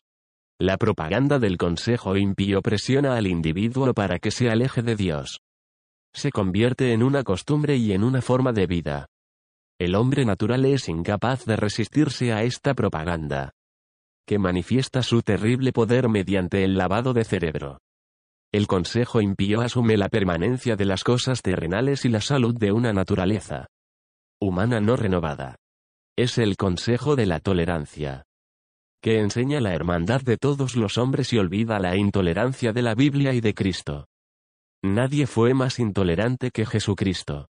La 0.60 0.76
propaganda 0.76 1.40
del 1.40 1.56
consejo 1.56 2.16
impío 2.16 2.62
presiona 2.62 3.16
al 3.16 3.26
individuo 3.26 3.92
para 3.94 4.20
que 4.20 4.30
se 4.30 4.48
aleje 4.48 4.82
de 4.82 4.94
Dios. 4.94 5.40
Se 6.14 6.30
convierte 6.30 6.92
en 6.92 7.02
una 7.02 7.24
costumbre 7.24 7.76
y 7.76 7.90
en 7.90 8.04
una 8.04 8.22
forma 8.22 8.52
de 8.52 8.68
vida. 8.68 9.06
El 9.76 9.96
hombre 9.96 10.24
natural 10.24 10.64
es 10.64 10.88
incapaz 10.88 11.44
de 11.44 11.56
resistirse 11.56 12.32
a 12.32 12.44
esta 12.44 12.74
propaganda. 12.74 13.50
Que 14.24 14.38
manifiesta 14.38 15.02
su 15.02 15.22
terrible 15.22 15.72
poder 15.72 16.08
mediante 16.08 16.62
el 16.62 16.78
lavado 16.78 17.12
de 17.12 17.24
cerebro. 17.24 17.80
El 18.52 18.66
consejo 18.66 19.22
impío 19.22 19.62
asume 19.62 19.96
la 19.96 20.10
permanencia 20.10 20.76
de 20.76 20.84
las 20.84 21.04
cosas 21.04 21.40
terrenales 21.40 22.04
y 22.04 22.10
la 22.10 22.20
salud 22.20 22.54
de 22.54 22.70
una 22.70 22.92
naturaleza 22.92 23.66
humana 24.40 24.80
no 24.80 24.96
renovada. 24.96 25.56
Es 26.18 26.36
el 26.36 26.56
consejo 26.56 27.16
de 27.16 27.26
la 27.26 27.40
tolerancia 27.40 28.24
que 29.02 29.18
enseña 29.18 29.60
la 29.60 29.74
hermandad 29.74 30.20
de 30.20 30.36
todos 30.36 30.76
los 30.76 30.96
hombres 30.96 31.32
y 31.32 31.38
olvida 31.38 31.80
la 31.80 31.96
intolerancia 31.96 32.72
de 32.72 32.82
la 32.82 32.94
Biblia 32.94 33.32
y 33.32 33.40
de 33.40 33.52
Cristo. 33.52 34.06
Nadie 34.84 35.26
fue 35.26 35.54
más 35.54 35.80
intolerante 35.80 36.50
que 36.52 36.66
Jesucristo. 36.66 37.48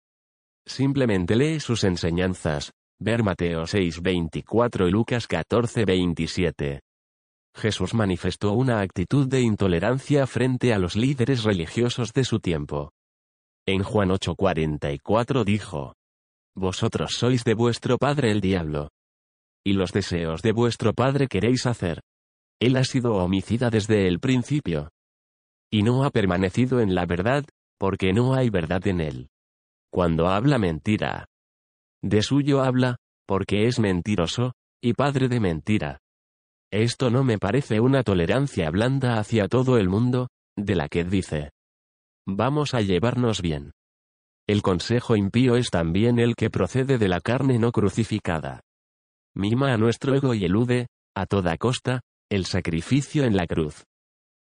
Simplemente 0.67 1.37
lee 1.37 1.61
sus 1.61 1.85
enseñanzas, 1.85 2.73
ver 2.99 3.23
Mateo 3.23 3.67
6:24 3.67 4.89
y 4.89 4.91
Lucas 4.91 5.29
14:27. 5.29 6.81
Jesús 7.57 7.95
manifestó 7.95 8.53
una 8.53 8.81
actitud 8.81 9.27
de 9.27 9.41
intolerancia 9.41 10.27
frente 10.27 10.75
a 10.75 10.79
los 10.79 10.95
líderes 10.95 11.43
religiosos 11.43 12.13
de 12.13 12.25
su 12.25 12.39
tiempo. 12.39 12.93
En 13.67 13.83
Juan 13.83 14.11
8:44 14.11 15.45
dijo, 15.45 15.95
Vosotros 16.55 17.17
sois 17.19 17.45
de 17.45 17.55
vuestro 17.55 17.97
padre 17.97 18.31
el 18.31 18.41
diablo, 18.41 18.91
y 19.65 19.73
los 19.73 19.93
deseos 19.93 20.43
de 20.43 20.53
vuestro 20.53 20.93
padre 20.93 21.29
queréis 21.29 21.67
hacer. 21.67 22.03
Él 22.61 22.77
ha 22.77 22.85
sido 22.85 23.15
homicida 23.15 23.71
desde 23.71 24.07
el 24.07 24.21
principio. 24.21 24.91
Y 25.71 25.83
no 25.83 26.05
ha 26.05 26.11
permanecido 26.11 26.81
en 26.81 26.95
la 26.95 27.05
verdad, 27.05 27.45
porque 27.79 28.13
no 28.13 28.35
hay 28.35 28.51
verdad 28.51 28.87
en 28.87 29.01
él. 29.01 29.29
Cuando 29.91 30.29
habla 30.29 30.59
mentira. 30.59 31.27
De 32.03 32.23
suyo 32.23 32.63
habla, 32.63 32.97
porque 33.27 33.67
es 33.67 33.79
mentiroso, 33.79 34.53
y 34.81 34.93
padre 34.93 35.29
de 35.29 35.41
mentira. 35.41 35.99
Esto 36.73 37.11
no 37.11 37.25
me 37.25 37.39
parece 37.39 37.81
una 37.81 38.03
tolerancia 38.03 38.71
blanda 38.71 39.19
hacia 39.19 39.49
todo 39.49 39.79
el 39.79 39.89
mundo, 39.89 40.29
de 40.57 40.75
la 40.75 40.89
que 40.89 41.05
dice. 41.05 41.51
Vamos 42.27 42.75
a 42.75 42.81
llevarnos 42.81 43.41
bien. 43.41 43.73
El 44.49 44.63
consejo 44.63 45.17
impío 45.17 45.57
es 45.57 45.71
también 45.71 46.19
el 46.19 46.35
que 46.35 46.51
procede 46.51 46.99
de 46.99 47.09
la 47.09 47.21
carne 47.21 47.59
no 47.59 47.73
crucificada 47.73 48.61
mima 49.37 49.73
a 49.73 49.77
nuestro 49.77 50.15
ego 50.15 50.35
y 50.35 50.45
elude, 50.47 50.87
a 51.15 51.27
toda 51.27 51.59
costa, 51.59 52.01
el 52.31 52.47
sacrificio 52.47 53.25
en 53.25 53.37
la 53.37 53.47
cruz. 53.47 53.85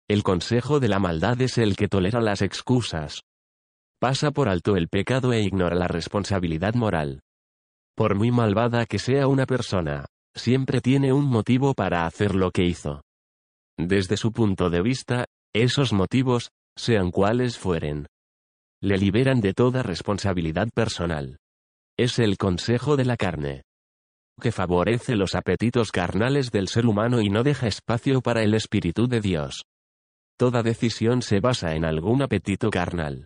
El 0.07 0.21
consejo 0.21 0.79
de 0.79 0.87
la 0.87 0.99
maldad 0.99 1.41
es 1.41 1.57
el 1.57 1.75
que 1.75 1.87
tolera 1.87 2.21
las 2.21 2.43
excusas. 2.43 3.21
Pasa 3.99 4.29
por 4.29 4.47
alto 4.47 4.77
el 4.77 4.87
pecado 4.87 5.33
e 5.33 5.41
ignora 5.41 5.75
la 5.75 5.87
responsabilidad 5.87 6.75
moral. 6.75 7.21
Por 7.95 8.13
muy 8.13 8.29
malvada 8.29 8.85
que 8.85 8.99
sea 8.99 9.27
una 9.27 9.47
persona, 9.47 10.05
siempre 10.35 10.81
tiene 10.81 11.13
un 11.13 11.25
motivo 11.25 11.73
para 11.73 12.05
hacer 12.05 12.35
lo 12.35 12.51
que 12.51 12.65
hizo. 12.65 13.01
Desde 13.77 14.17
su 14.17 14.31
punto 14.31 14.69
de 14.69 14.81
vista, 14.81 15.25
esos 15.53 15.93
motivos, 15.93 16.51
sean 16.77 17.11
cuales 17.11 17.57
fueren, 17.57 18.07
le 18.81 18.97
liberan 18.97 19.41
de 19.41 19.53
toda 19.53 19.83
responsabilidad 19.83 20.69
personal. 20.73 21.37
Es 21.97 22.19
el 22.19 22.37
consejo 22.37 22.97
de 22.97 23.05
la 23.05 23.17
carne 23.17 23.63
que 24.41 24.51
favorece 24.51 25.15
los 25.15 25.35
apetitos 25.35 25.91
carnales 25.91 26.51
del 26.51 26.67
ser 26.67 26.85
humano 26.85 27.21
y 27.21 27.29
no 27.29 27.43
deja 27.43 27.67
espacio 27.67 28.21
para 28.21 28.43
el 28.43 28.53
Espíritu 28.53 29.07
de 29.07 29.21
Dios. 29.21 29.63
Toda 30.37 30.63
decisión 30.63 31.21
se 31.21 31.39
basa 31.39 31.73
en 31.75 31.85
algún 31.85 32.21
apetito 32.21 32.69
carnal. 32.69 33.25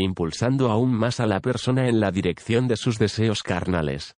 Impulsando 0.00 0.70
aún 0.70 0.92
más 0.92 1.18
a 1.18 1.26
la 1.26 1.40
persona 1.40 1.88
en 1.88 1.98
la 1.98 2.12
dirección 2.12 2.68
de 2.68 2.76
sus 2.76 3.00
deseos 3.00 3.42
carnales. 3.42 4.14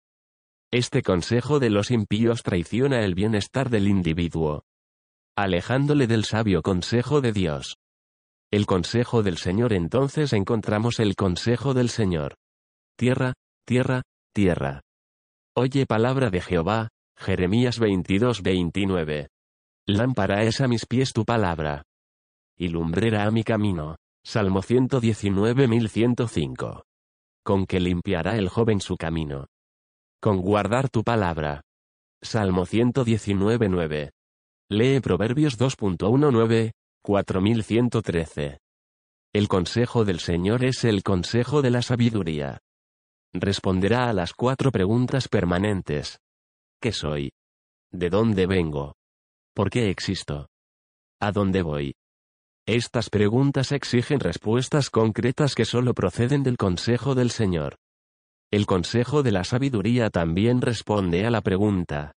Este 0.72 1.02
consejo 1.02 1.60
de 1.60 1.70
los 1.70 1.92
impíos 1.92 2.42
traiciona 2.42 3.04
el 3.04 3.14
bienestar 3.14 3.70
del 3.70 3.86
individuo. 3.86 4.64
Alejándole 5.36 6.08
del 6.08 6.24
sabio 6.24 6.62
consejo 6.62 7.20
de 7.20 7.30
Dios. 7.30 7.76
El 8.50 8.66
consejo 8.66 9.22
del 9.22 9.38
Señor 9.38 9.72
entonces 9.72 10.32
encontramos 10.32 10.98
el 10.98 11.14
consejo 11.14 11.74
del 11.74 11.90
Señor. 11.90 12.34
Tierra, 12.96 13.34
tierra, 13.64 14.02
tierra. 14.34 14.80
Oye 15.54 15.86
palabra 15.86 16.30
de 16.30 16.40
Jehová, 16.40 16.88
Jeremías 17.16 17.80
22-29. 17.80 19.28
Lámpara 19.86 20.42
es 20.42 20.60
a 20.60 20.66
mis 20.66 20.86
pies 20.86 21.12
tu 21.12 21.24
palabra. 21.24 21.84
Y 22.56 22.66
lumbrera 22.66 23.26
a 23.26 23.30
mi 23.30 23.44
camino. 23.44 23.94
Salmo 24.24 24.62
119-1105. 24.62 26.84
Con 27.44 27.66
que 27.66 27.80
limpiará 27.80 28.36
el 28.36 28.48
joven 28.48 28.80
su 28.80 28.96
camino. 28.96 29.48
Con 30.20 30.40
guardar 30.42 30.88
tu 30.88 31.04
palabra. 31.04 31.62
Salmo 32.20 32.66
119-9. 32.66 34.10
Lee 34.70 35.00
Proverbios 35.00 35.58
2.19, 35.58 36.72
4113. 37.02 38.58
El 39.32 39.48
consejo 39.48 40.04
del 40.04 40.20
Señor 40.20 40.64
es 40.64 40.84
el 40.84 41.02
consejo 41.02 41.62
de 41.62 41.70
la 41.70 41.82
sabiduría. 41.82 42.60
Responderá 43.32 44.08
a 44.08 44.12
las 44.12 44.34
cuatro 44.34 44.70
preguntas 44.72 45.28
permanentes. 45.28 46.20
¿Qué 46.80 46.92
soy? 46.92 47.32
¿De 47.90 48.10
dónde 48.10 48.46
vengo? 48.46 48.94
¿Por 49.54 49.70
qué 49.70 49.90
existo? 49.90 50.48
¿A 51.20 51.32
dónde 51.32 51.62
voy? 51.62 51.94
Estas 52.68 53.08
preguntas 53.08 53.72
exigen 53.72 54.20
respuestas 54.20 54.90
concretas 54.90 55.54
que 55.54 55.64
solo 55.64 55.94
proceden 55.94 56.42
del 56.42 56.58
consejo 56.58 57.14
del 57.14 57.30
Señor. 57.30 57.76
El 58.50 58.66
consejo 58.66 59.22
de 59.22 59.32
la 59.32 59.44
sabiduría 59.44 60.10
también 60.10 60.60
responde 60.60 61.24
a 61.24 61.30
la 61.30 61.40
pregunta. 61.40 62.12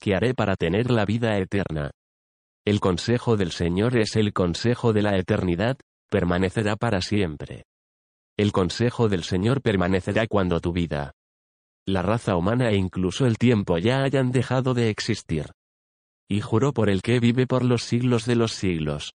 ¿Qué 0.00 0.16
haré 0.16 0.34
para 0.34 0.56
tener 0.56 0.90
la 0.90 1.04
vida 1.04 1.38
eterna? 1.38 1.92
El 2.64 2.80
consejo 2.80 3.36
del 3.36 3.52
Señor 3.52 3.96
es 3.96 4.16
el 4.16 4.32
consejo 4.32 4.92
de 4.92 5.02
la 5.02 5.16
eternidad, 5.16 5.76
permanecerá 6.10 6.74
para 6.74 7.00
siempre. 7.00 7.62
El 8.36 8.50
consejo 8.50 9.08
del 9.08 9.22
Señor 9.22 9.62
permanecerá 9.62 10.26
cuando 10.26 10.58
tu 10.58 10.72
vida, 10.72 11.12
la 11.86 12.02
raza 12.02 12.34
humana 12.34 12.70
e 12.70 12.74
incluso 12.74 13.26
el 13.26 13.38
tiempo 13.38 13.78
ya 13.78 14.02
hayan 14.02 14.32
dejado 14.32 14.74
de 14.74 14.90
existir. 14.90 15.52
Y 16.28 16.40
juró 16.40 16.72
por 16.72 16.90
el 16.90 17.00
que 17.00 17.20
vive 17.20 17.46
por 17.46 17.64
los 17.64 17.84
siglos 17.84 18.26
de 18.26 18.34
los 18.34 18.50
siglos 18.50 19.12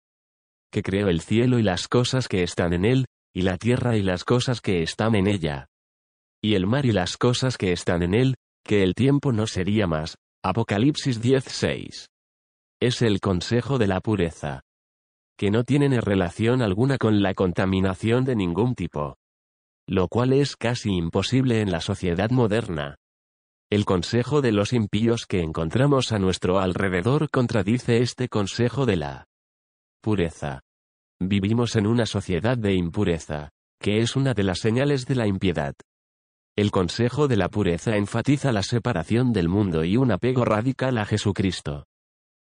que 0.74 0.82
creó 0.82 1.08
el 1.08 1.22
cielo 1.22 1.60
y 1.60 1.62
las 1.62 1.88
cosas 1.88 2.28
que 2.28 2.42
están 2.42 2.74
en 2.74 2.84
él, 2.84 3.06
y 3.32 3.44
la 3.44 3.58
tierra 3.58 3.96
y 3.96 4.02
las 4.02 4.24
cosas 4.24 4.60
que 4.60 4.82
están 4.82 5.14
en 5.14 5.28
ella. 5.28 5.68
Y 6.42 6.56
el 6.56 6.66
mar 6.66 6.88
y 6.88 6.92
las 6.92 7.16
cosas 7.16 7.60
que 7.60 7.72
están 7.72 8.02
en 8.02 8.16
él, 8.16 8.36
que 8.66 8.82
el 8.82 8.96
tiempo 8.96 9.32
no 9.32 9.46
sería 9.46 9.86
más. 9.86 10.16
Apocalipsis 10.44 11.22
10:6. 11.22 12.08
Es 12.82 13.04
el 13.04 13.20
consejo 13.20 13.78
de 13.78 13.86
la 13.86 14.02
pureza. 14.02 14.62
Que 15.38 15.52
no 15.52 15.64
tienen 15.64 16.02
relación 16.02 16.64
alguna 16.64 16.98
con 16.98 17.22
la 17.22 17.36
contaminación 17.36 18.26
de 18.26 18.36
ningún 18.36 18.74
tipo. 18.74 19.18
Lo 19.88 20.08
cual 20.08 20.34
es 20.34 20.56
casi 20.56 20.90
imposible 20.90 21.62
en 21.62 21.70
la 21.72 21.82
sociedad 21.82 22.32
moderna. 22.32 22.96
El 23.70 23.86
consejo 23.86 24.42
de 24.42 24.52
los 24.52 24.74
impíos 24.74 25.28
que 25.28 25.42
encontramos 25.42 26.12
a 26.12 26.18
nuestro 26.18 26.60
alrededor 26.60 27.30
contradice 27.30 28.02
este 28.02 28.28
consejo 28.28 28.88
de 28.88 28.96
la 28.96 29.26
Pureza. 30.04 30.60
Vivimos 31.22 31.78
en 31.78 31.88
una 31.88 32.06
sociedad 32.06 32.58
de 32.58 32.74
impureza, 32.74 33.52
que 33.80 34.00
es 34.00 34.18
una 34.18 34.34
de 34.34 34.44
las 34.44 34.60
señales 34.60 35.06
de 35.06 35.16
la 35.16 35.28
impiedad. 35.28 35.76
El 36.58 36.72
consejo 36.72 37.30
de 37.30 37.38
la 37.38 37.48
pureza 37.48 37.96
enfatiza 37.96 38.52
la 38.52 38.64
separación 38.64 39.32
del 39.32 39.48
mundo 39.48 39.86
y 39.86 39.96
un 39.96 40.12
apego 40.12 40.44
radical 40.44 40.98
a 40.98 41.06
Jesucristo. 41.06 41.86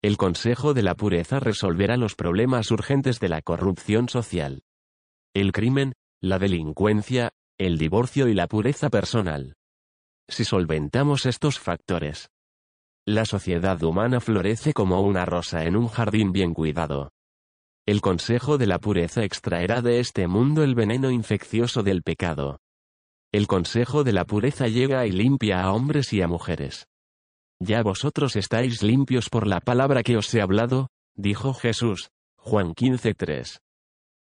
El 0.02 0.18
consejo 0.18 0.74
de 0.74 0.82
la 0.82 0.96
pureza 0.96 1.40
resolverá 1.40 1.98
los 1.98 2.16
problemas 2.16 2.72
urgentes 2.72 3.20
de 3.20 3.30
la 3.30 3.44
corrupción 3.44 4.10
social. 4.10 4.64
El 5.36 5.52
crimen, 5.52 5.94
la 6.24 6.40
delincuencia, 6.40 7.30
el 7.60 7.78
divorcio 7.78 8.28
y 8.28 8.34
la 8.34 8.48
pureza 8.48 8.90
personal. 8.90 9.54
Si 10.28 10.46
solventamos 10.46 11.28
estos 11.28 11.60
factores, 11.60 12.32
la 13.06 13.24
sociedad 13.24 13.84
humana 13.84 14.20
florece 14.20 14.74
como 14.74 15.02
una 15.02 15.26
rosa 15.26 15.64
en 15.66 15.76
un 15.76 15.90
jardín 15.90 16.32
bien 16.32 16.56
cuidado. 16.56 17.12
El 17.88 18.02
consejo 18.02 18.58
de 18.58 18.65
la 18.65 18.80
pureza 18.80 19.24
extraerá 19.24 19.84
de 19.84 20.00
este 20.00 20.28
mundo 20.28 20.63
el 20.63 20.74
veneno 20.74 21.12
infeccioso 21.12 21.84
del 21.84 22.02
pecado. 22.02 22.58
El 23.32 23.45
consejo 23.45 24.04
de 24.04 24.12
la 24.12 24.26
pureza 24.26 24.67
llega 24.67 25.06
y 25.06 25.12
limpia 25.12 25.62
a 25.62 25.71
hombres 25.71 26.12
y 26.12 26.19
a 26.24 26.28
mujeres. 26.28 26.88
Ya 27.60 27.84
vosotros 27.84 28.36
estáis 28.38 28.82
limpios 28.82 29.30
por 29.30 29.45
la 29.45 29.60
palabra 29.60 30.02
que 30.02 30.17
os 30.17 30.34
he 30.34 30.41
hablado, 30.41 30.88
dijo 31.15 31.54
Jesús. 31.54 32.10
Juan 32.38 32.74
15:3. 32.74 33.60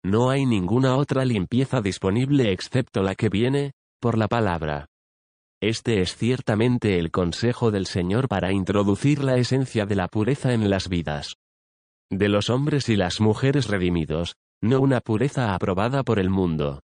No 0.02 0.30
hay 0.30 0.46
ninguna 0.46 0.96
otra 0.96 1.24
limpieza 1.24 1.80
disponible 1.80 2.50
excepto 2.50 3.02
la 3.02 3.14
que 3.14 3.28
viene, 3.28 3.70
por 4.00 4.18
la 4.18 4.26
palabra. 4.26 4.86
Este 5.62 6.00
es 6.00 6.16
ciertamente 6.16 6.98
el 6.98 7.12
consejo 7.12 7.70
del 7.70 7.86
Señor 7.86 8.26
para 8.26 8.52
introducir 8.52 9.22
la 9.22 9.36
esencia 9.36 9.86
de 9.86 9.94
la 9.94 10.08
pureza 10.08 10.52
en 10.54 10.68
las 10.68 10.88
vidas 10.88 11.36
de 12.10 12.28
los 12.28 12.50
hombres 12.50 12.88
y 12.88 12.96
las 12.96 13.20
mujeres 13.20 13.68
redimidos, 13.68 14.36
no 14.62 14.80
una 14.80 15.00
pureza 15.00 15.54
aprobada 15.54 16.02
por 16.02 16.18
el 16.18 16.30
mundo, 16.30 16.80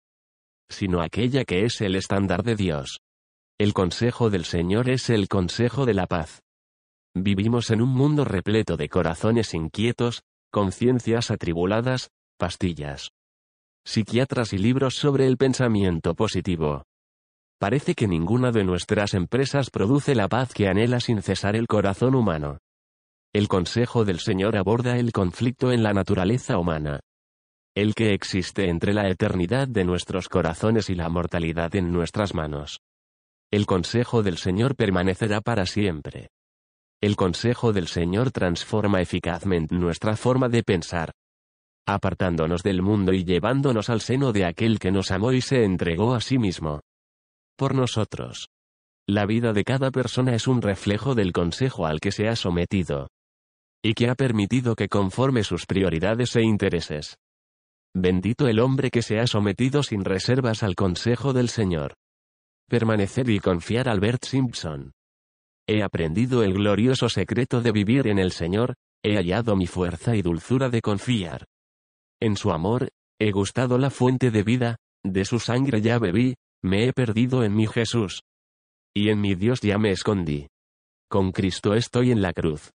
sino 0.71 1.01
aquella 1.01 1.45
que 1.45 1.65
es 1.65 1.81
el 1.81 1.97
estándar 1.97 2.43
de 2.43 2.57
Dios. 2.57 3.01
El 3.59 3.73
consejo 3.73 4.31
del 4.31 4.45
Señor 4.45 4.89
es 4.89 5.11
el 5.11 5.29
consejo 5.29 5.85
de 5.87 5.95
la 5.95 6.07
paz. 6.07 6.43
Vivimos 7.15 7.71
en 7.71 7.83
un 7.83 7.89
mundo 7.89 8.25
repleto 8.25 8.77
de 8.77 8.89
corazones 8.89 9.55
inquietos, 9.55 10.23
conciencias 10.53 11.31
atribuladas, 11.31 12.11
pastillas, 12.39 13.11
psiquiatras 13.85 14.53
y 14.53 14.59
libros 14.59 14.95
sobre 14.95 15.27
el 15.27 15.37
pensamiento 15.37 16.15
positivo. 16.15 16.85
Parece 17.59 17.95
que 17.95 18.07
ninguna 18.07 18.53
de 18.53 18.63
nuestras 18.63 19.15
empresas 19.15 19.71
produce 19.71 20.15
la 20.15 20.29
paz 20.29 20.53
que 20.55 20.69
anhela 20.69 21.01
sin 21.01 21.23
cesar 21.23 21.57
el 21.57 21.67
corazón 21.67 22.15
humano. 22.15 22.59
El 23.39 23.47
consejo 23.47 24.05
del 24.05 24.19
Señor 24.19 24.57
aborda 24.57 24.99
el 24.99 25.13
conflicto 25.13 25.71
en 25.71 25.85
la 25.85 25.93
naturaleza 25.93 26.59
humana. 26.59 26.99
El 27.73 27.95
que 27.95 28.13
existe 28.13 28.69
entre 28.69 28.93
la 28.93 29.09
eternidad 29.09 29.69
de 29.69 29.85
nuestros 29.85 30.29
corazones 30.29 30.91
y 30.91 30.97
la 30.97 31.09
mortalidad 31.09 31.73
en 31.77 31.93
nuestras 31.93 32.35
manos. 32.35 32.81
El 33.53 33.65
consejo 33.65 34.25
del 34.25 34.39
Señor 34.39 34.75
permanecerá 34.75 35.41
para 35.41 35.67
siempre. 35.67 36.31
El 37.01 37.15
consejo 37.15 37.73
del 37.73 37.87
Señor 37.87 38.33
transforma 38.33 39.01
eficazmente 39.01 39.73
nuestra 39.73 40.17
forma 40.17 40.49
de 40.49 40.65
pensar, 40.65 41.13
apartándonos 41.87 42.65
del 42.65 42.83
mundo 42.83 43.13
y 43.13 43.23
llevándonos 43.23 43.89
al 43.89 44.01
seno 44.01 44.33
de 44.33 44.47
aquel 44.47 44.81
que 44.81 44.91
nos 44.91 45.13
amó 45.13 45.31
y 45.31 45.43
se 45.43 45.63
entregó 45.63 46.13
a 46.13 46.21
sí 46.21 46.39
mismo. 46.39 46.81
Por 47.57 47.77
nosotros. 47.77 48.49
La 49.07 49.27
vida 49.27 49.53
de 49.53 49.63
cada 49.63 49.93
persona 49.93 50.35
es 50.35 50.49
un 50.49 50.61
reflejo 50.61 51.15
del 51.15 51.33
consejo 51.33 51.87
al 51.87 52.01
que 52.01 52.11
se 52.11 52.27
ha 52.27 52.35
sometido 52.35 53.07
y 53.83 53.95
que 53.95 54.09
ha 54.09 54.15
permitido 54.15 54.75
que 54.75 54.89
conforme 54.89 55.45
sus 55.45 55.67
prioridades 55.67 56.35
e 56.37 56.43
intereses. 56.43 57.19
Bendito 57.95 58.49
el 58.49 58.61
hombre 58.61 58.91
que 58.91 59.03
se 59.03 59.19
ha 59.19 59.27
sometido 59.27 59.83
sin 59.83 60.05
reservas 60.05 60.63
al 60.63 60.75
consejo 60.75 61.33
del 61.33 61.49
Señor. 61.49 61.95
Permanecer 62.69 63.31
y 63.31 63.41
confiar 63.41 63.89
Albert 63.89 64.25
Simpson. 64.25 64.93
He 65.67 65.83
aprendido 65.83 66.43
el 66.43 66.55
glorioso 66.55 67.09
secreto 67.09 67.61
de 67.61 67.73
vivir 67.73 68.07
en 68.09 68.19
el 68.19 68.33
Señor, 68.33 68.75
he 69.03 69.17
hallado 69.17 69.57
mi 69.57 69.67
fuerza 69.67 70.17
y 70.17 70.23
dulzura 70.23 70.69
de 70.69 70.81
confiar. 70.81 71.45
En 72.21 72.37
su 72.37 72.51
amor, 72.51 72.89
he 73.19 73.31
gustado 73.31 73.79
la 73.79 73.91
fuente 73.91 74.31
de 74.31 74.43
vida, 74.43 74.77
de 75.05 75.25
su 75.25 75.39
sangre 75.39 75.81
ya 75.81 75.99
bebí, 75.99 76.37
me 76.63 76.87
he 76.87 76.93
perdido 76.93 77.45
en 77.45 77.55
mi 77.55 77.67
Jesús. 77.67 78.23
Y 78.95 79.11
en 79.11 79.21
mi 79.21 79.35
Dios 79.35 79.61
ya 79.61 79.79
me 79.79 79.91
escondí. 79.91 80.49
Con 81.09 81.33
Cristo 81.33 81.75
estoy 81.75 82.11
en 82.11 82.21
la 82.21 82.33
cruz. 82.33 82.73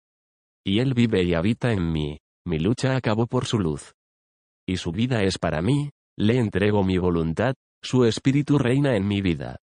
Y 0.69 0.81
Él 0.81 0.93
vive 0.93 1.23
y 1.23 1.33
habita 1.33 1.73
en 1.73 1.91
mí, 1.91 2.19
mi 2.45 2.59
lucha 2.59 2.95
acabó 2.95 3.27
por 3.27 3.47
su 3.47 3.59
luz. 3.59 3.95
Y 4.67 4.77
su 4.77 4.93
vida 4.93 5.23
es 5.23 5.39
para 5.39 5.63
mí, 5.63 5.93
le 6.15 6.37
entrego 6.37 6.85
mi 6.85 6.99
voluntad, 6.99 7.55
su 7.83 8.05
espíritu 8.05 8.59
reina 8.59 8.95
en 8.95 9.09
mi 9.09 9.23
vida. 9.23 9.57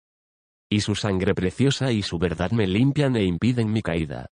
Y 0.67 0.81
su 0.81 0.95
sangre 0.95 1.35
preciosa 1.35 1.91
y 1.91 2.01
su 2.01 2.17
verdad 2.17 2.49
me 2.49 2.65
limpian 2.65 3.15
e 3.17 3.23
impiden 3.23 3.71
mi 3.71 3.83
caída. 3.83 4.31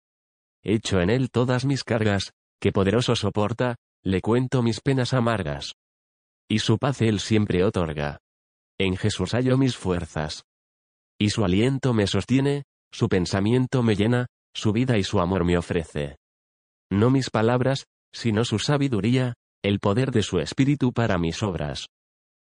Echo 0.61 1.01
en 1.01 1.11
Él 1.11 1.31
todas 1.31 1.65
mis 1.65 1.85
cargas, 1.85 2.33
que 2.61 2.73
poderoso 2.73 3.15
soporta, 3.15 3.77
le 4.03 4.21
cuento 4.21 4.61
mis 4.61 4.81
penas 4.81 5.15
amargas. 5.15 5.75
Y 6.49 6.59
su 6.59 6.79
paz 6.79 7.01
Él 7.01 7.21
siempre 7.21 7.63
otorga. 7.63 8.19
En 8.77 8.97
Jesús 8.97 9.35
hallo 9.35 9.57
mis 9.57 9.77
fuerzas. 9.77 10.43
Y 11.17 11.31
su 11.31 11.45
aliento 11.45 11.95
me 11.95 12.09
sostiene, 12.09 12.65
su 12.91 13.09
pensamiento 13.09 13.85
me 13.85 13.95
llena, 13.95 14.27
su 14.53 14.73
vida 14.73 14.99
y 14.99 15.05
su 15.05 15.21
amor 15.21 15.45
me 15.45 15.57
ofrece 15.57 16.17
no 16.91 17.11
mis 17.11 17.31
palabras, 17.31 17.87
sino 18.13 18.45
su 18.45 18.59
sabiduría, 18.59 19.35
el 19.63 19.81
poder 19.81 20.11
de 20.11 20.23
su 20.23 20.39
espíritu 20.39 20.93
para 20.93 21.19
mis 21.19 21.43
obras. 21.43 21.87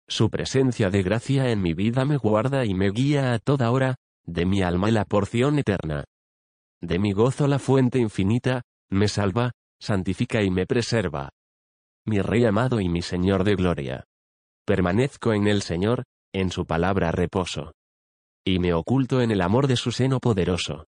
Su 0.08 0.30
presencia 0.30 0.90
de 0.90 1.04
gracia 1.04 1.50
en 1.50 1.62
mi 1.62 1.74
vida 1.74 2.06
me 2.06 2.18
guarda 2.18 2.66
y 2.66 2.74
me 2.74 2.90
guía 2.92 3.34
a 3.34 3.40
toda 3.40 3.72
hora, 3.72 3.96
de 4.26 4.46
mi 4.46 4.62
alma 4.62 4.92
la 4.92 5.06
porción 5.06 5.60
eterna. 5.60 6.04
De 6.82 7.00
mi 7.00 7.14
gozo 7.14 7.48
la 7.48 7.60
fuente 7.60 8.00
infinita, 8.00 8.64
me 8.90 9.08
salva, 9.08 9.52
santifica 9.80 10.44
y 10.44 10.50
me 10.50 10.66
preserva. 10.66 11.30
Mi 12.06 12.22
Rey 12.22 12.46
amado 12.46 12.82
y 12.82 12.90
mi 12.90 13.02
Señor 13.02 13.44
de 13.44 13.56
gloria. 13.56 14.04
Permanezco 14.66 15.34
en 15.34 15.48
el 15.48 15.62
Señor, 15.62 16.04
en 16.34 16.50
su 16.52 16.66
palabra 16.66 17.12
reposo. 17.12 17.74
Y 18.46 18.60
me 18.60 18.74
oculto 18.74 19.22
en 19.22 19.32
el 19.32 19.42
amor 19.42 19.68
de 19.68 19.78
su 19.78 19.92
seno 19.92 20.20
poderoso. 20.20 20.86